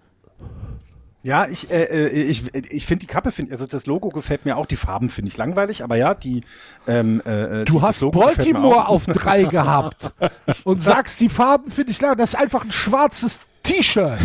[1.24, 4.55] Ja, ich, äh, äh ich, ich finde die Kappe, find, also das Logo gefällt mir
[4.55, 6.41] auch, die Farben finde ich langweilig, aber ja, die.
[6.88, 10.11] Ähm, äh, du die, hast Baltimore auf drei gehabt
[10.63, 12.20] und sagst, die Farben finde ich langweilig.
[12.20, 14.20] Das ist einfach ein schwarzes T-Shirt,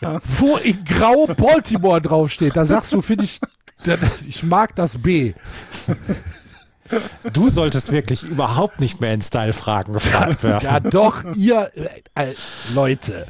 [0.00, 0.20] ja.
[0.38, 2.56] wo in Grau Baltimore draufsteht.
[2.56, 3.40] Da sagst du, finde ich,
[4.26, 5.34] ich mag das B.
[7.32, 10.64] Du solltest wirklich überhaupt nicht mehr in Style-Fragen gefragt werden.
[10.64, 11.70] Ja, doch, ihr
[12.14, 12.34] äh,
[12.74, 13.26] Leute.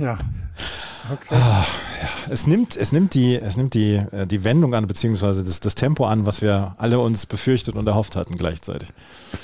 [0.00, 0.18] Ja.
[1.10, 1.34] Okay.
[1.34, 1.66] Ah,
[2.00, 2.08] ja.
[2.30, 5.74] Es nimmt, es nimmt die, es nimmt die, äh, die Wendung an, beziehungsweise das, das
[5.74, 8.90] Tempo an, was wir alle uns befürchtet und erhofft hatten gleichzeitig.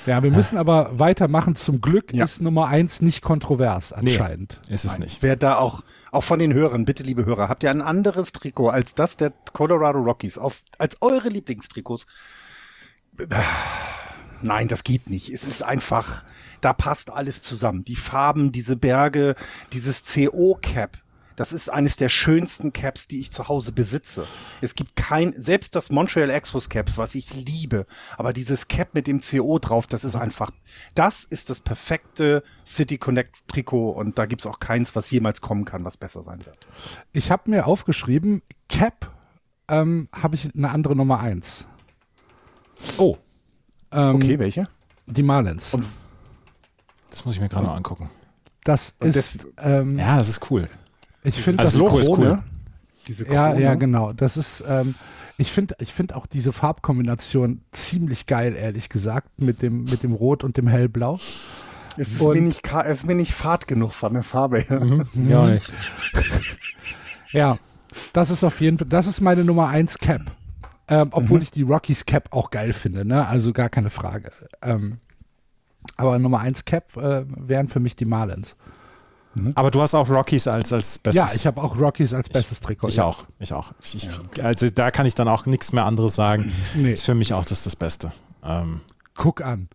[0.07, 1.57] Ja, wir müssen aber weitermachen.
[1.57, 2.25] Zum Glück ja.
[2.25, 4.61] ist Nummer eins nicht kontrovers anscheinend.
[4.69, 5.23] Nee, ist es nicht.
[5.23, 5.83] Wer da auch,
[6.13, 9.33] auch von den Hörern, bitte liebe Hörer, habt ihr ein anderes Trikot als das der
[9.53, 12.07] Colorado Rockies auf, als eure Lieblingstrikots?
[14.43, 15.31] Nein, das geht nicht.
[15.31, 16.25] Es ist einfach,
[16.61, 17.85] da passt alles zusammen.
[17.85, 19.35] Die Farben, diese Berge,
[19.73, 20.99] dieses CO-Cap.
[21.39, 24.27] Das ist eines der schönsten Caps, die ich zu Hause besitze.
[24.61, 27.87] Es gibt kein, selbst das Montreal Expos Caps, was ich liebe,
[28.17, 30.51] aber dieses Cap mit dem CO drauf, das ist einfach,
[30.97, 35.65] das ist das perfekte City Connect Trikot und da gibt's auch keins, was jemals kommen
[35.65, 36.67] kann, was besser sein wird.
[37.13, 39.09] Ich habe mir aufgeschrieben, Cap
[39.69, 41.69] ähm, habe ich eine andere Nummer eins.
[42.97, 43.17] Oh.
[43.93, 44.67] Ähm, okay, welche?
[45.07, 45.73] Die Marlins.
[45.73, 45.87] Und
[47.11, 48.11] das muss ich mir gerade noch angucken.
[48.65, 49.47] Das und ist.
[49.55, 50.69] Das, ähm, ja, das ist cool.
[51.29, 52.43] Ich finde also das Logo ist cool.
[53.07, 54.13] Diese ja, ja, genau.
[54.13, 54.65] Das ist.
[54.69, 54.95] Ähm,
[55.41, 60.13] ich finde ich finde auch diese Farbkombination ziemlich geil, ehrlich gesagt, mit dem, mit dem
[60.13, 61.21] Rot und dem Hellblau.
[61.97, 64.81] Es ist, mir nicht, es ist mir nicht fad genug von der Farbe her.
[64.81, 65.07] Mhm.
[65.29, 65.73] Ja, nicht.
[67.29, 67.57] ja,
[68.13, 70.23] das ist auf jeden Fall, das ist meine Nummer 1 Cap.
[70.89, 71.43] Ähm, obwohl mhm.
[71.43, 73.27] ich die Rockies Cap auch geil finde, ne?
[73.27, 74.33] Also gar keine Frage.
[74.63, 74.99] Ähm,
[75.97, 78.57] aber Nummer 1 Cap äh, wären für mich die Marlins.
[79.39, 79.53] Mhm.
[79.55, 81.31] Aber du hast auch Rockies als, als bestes.
[81.31, 82.89] Ja, ich habe auch Rockies als bestes Trikot.
[82.89, 83.25] Ich, ich auch.
[83.39, 83.73] Ich auch.
[83.83, 84.05] Ich,
[84.37, 84.45] ja.
[84.45, 86.53] Also da kann ich dann auch nichts mehr anderes sagen.
[86.75, 86.93] Nee.
[86.93, 88.13] Ist für mich auch das das Beste.
[88.45, 88.81] Ähm.
[89.15, 89.69] Guck an.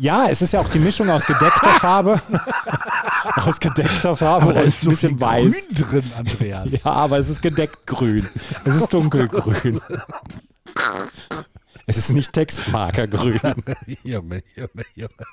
[0.00, 2.22] Ja, es ist ja auch die Mischung aus gedeckter Farbe,
[3.34, 5.68] aus gedeckter Farbe aber und ist so ein bisschen weiß.
[5.74, 6.68] Grün drin, Andreas.
[6.84, 8.28] Ja, aber es ist gedeckt grün.
[8.64, 9.80] Es ist dunkelgrün.
[11.86, 13.40] es ist nicht Textmarkergrün.
[14.04, 15.26] Junge, Junge, Junge.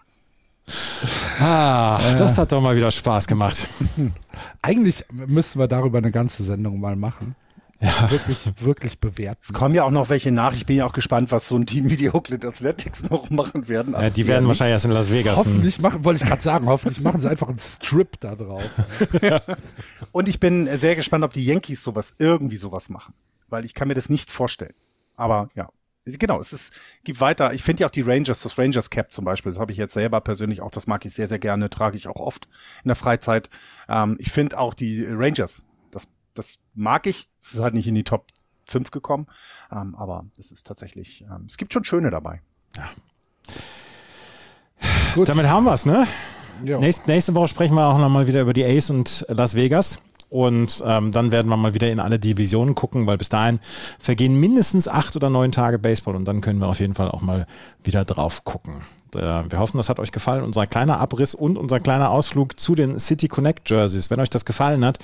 [1.39, 3.67] Ah, das hat doch mal wieder Spaß gemacht.
[4.61, 7.35] Eigentlich müssten wir darüber eine ganze Sendung mal machen.
[7.81, 8.09] Ja.
[8.09, 9.41] Wirklich, wirklich bewerten.
[9.43, 10.53] Es kommen ja auch noch welche nach.
[10.53, 13.67] Ich bin ja auch gespannt, was so ein Team wie die Oakland Athletics noch machen
[13.67, 13.93] werden.
[13.93, 15.37] Also ja, die werden wahrscheinlich erst in Las Vegas.
[15.37, 18.63] Hoffentlich machen, wollte ich gerade sagen, hoffentlich machen sie einfach einen Strip da drauf.
[19.21, 19.41] ja.
[20.13, 23.13] Und ich bin sehr gespannt, ob die Yankees sowas, irgendwie sowas machen.
[23.49, 24.73] Weil ich kann mir das nicht vorstellen.
[25.17, 25.69] Aber ja.
[26.05, 26.73] Genau, es ist,
[27.03, 27.53] gibt weiter.
[27.53, 29.93] Ich finde ja auch die Rangers, das Rangers Cap zum Beispiel, das habe ich jetzt
[29.93, 32.47] selber persönlich auch, das mag ich sehr, sehr gerne, trage ich auch oft
[32.83, 33.49] in der Freizeit.
[33.89, 37.29] Ähm, ich finde auch die Rangers, das, das mag ich.
[37.41, 38.27] Es ist halt nicht in die Top
[38.67, 39.27] 5 gekommen,
[39.71, 42.41] ähm, aber es ist tatsächlich, ähm, es gibt schon schöne dabei.
[42.75, 42.89] Ja.
[45.15, 45.29] Gut.
[45.29, 46.07] Damit haben wir's, ne?
[46.61, 49.99] Nächste, nächste Woche sprechen wir auch nochmal wieder über die Ace und Las Vegas.
[50.29, 53.59] Und ähm, dann werden wir mal wieder in alle Divisionen gucken, weil bis dahin
[53.99, 57.21] vergehen mindestens acht oder neun Tage Baseball und dann können wir auf jeden Fall auch
[57.21, 57.45] mal
[57.83, 58.83] wieder drauf gucken.
[59.13, 60.43] Wir hoffen, das hat euch gefallen.
[60.43, 64.09] Unser kleiner Abriss und unser kleiner Ausflug zu den City Connect Jerseys.
[64.09, 64.99] Wenn euch das gefallen hat,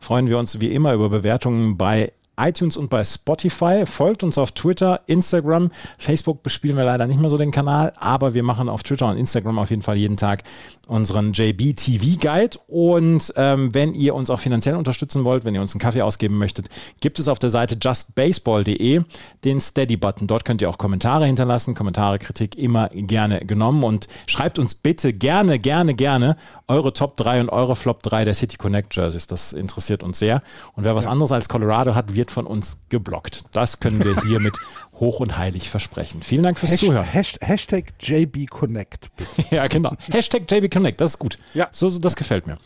[0.00, 3.84] freuen wir uns wie immer über Bewertungen bei iTunes und bei Spotify.
[3.84, 5.70] Folgt uns auf Twitter, Instagram.
[5.98, 9.18] Facebook bespielen wir leider nicht mehr so den Kanal, aber wir machen auf Twitter und
[9.18, 10.42] Instagram auf jeden Fall jeden Tag
[10.90, 12.58] unseren JB TV Guide.
[12.66, 16.36] Und ähm, wenn ihr uns auch finanziell unterstützen wollt, wenn ihr uns einen Kaffee ausgeben
[16.36, 16.68] möchtet,
[17.00, 19.02] gibt es auf der Seite justbaseball.de
[19.44, 20.26] den Steady-Button.
[20.26, 21.76] Dort könnt ihr auch Kommentare hinterlassen.
[21.76, 23.84] Kommentare, Kritik immer gerne genommen.
[23.84, 26.36] Und schreibt uns bitte gerne, gerne, gerne
[26.66, 29.28] eure Top 3 und eure Flop 3 der City Connect Jerseys.
[29.28, 30.42] Das interessiert uns sehr.
[30.74, 31.12] Und wer was ja.
[31.12, 33.44] anderes als Colorado hat, wird von uns geblockt.
[33.52, 34.54] Das können wir hiermit
[35.00, 36.22] hoch und heilig versprechen.
[36.22, 37.04] Vielen Dank fürs Hasht Zuhören.
[37.04, 39.10] Hashtag JBConnect.
[39.50, 39.96] ja, genau.
[40.12, 41.38] Hashtag JBConnect, das ist gut.
[41.54, 41.68] Ja.
[41.72, 42.58] So, so das gefällt mir.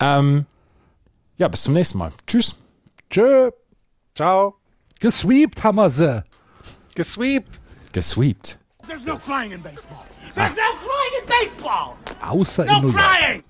[0.00, 0.46] Ähm,
[1.36, 2.12] ja, bis zum nächsten Mal.
[2.26, 2.56] Tschüss.
[3.10, 3.50] Tschö.
[4.14, 4.56] Ciao.
[5.00, 6.22] Gesweept haben wir sie.
[6.94, 7.60] Gesweept.
[7.92, 8.58] Gesweept.
[8.86, 10.04] There's no crying in baseball.
[10.34, 10.54] There's ah.
[10.54, 11.96] no crying in baseball.
[12.20, 13.02] Außer no in New York.
[13.02, 13.42] crying.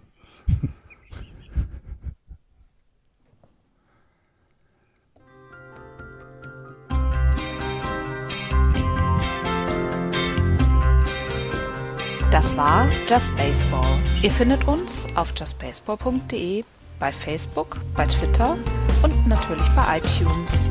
[12.33, 13.99] Das war Just Baseball.
[14.23, 16.65] Ihr findet uns auf justbaseball.de,
[16.99, 18.57] bei Facebook, bei Twitter
[19.03, 20.71] und natürlich bei iTunes.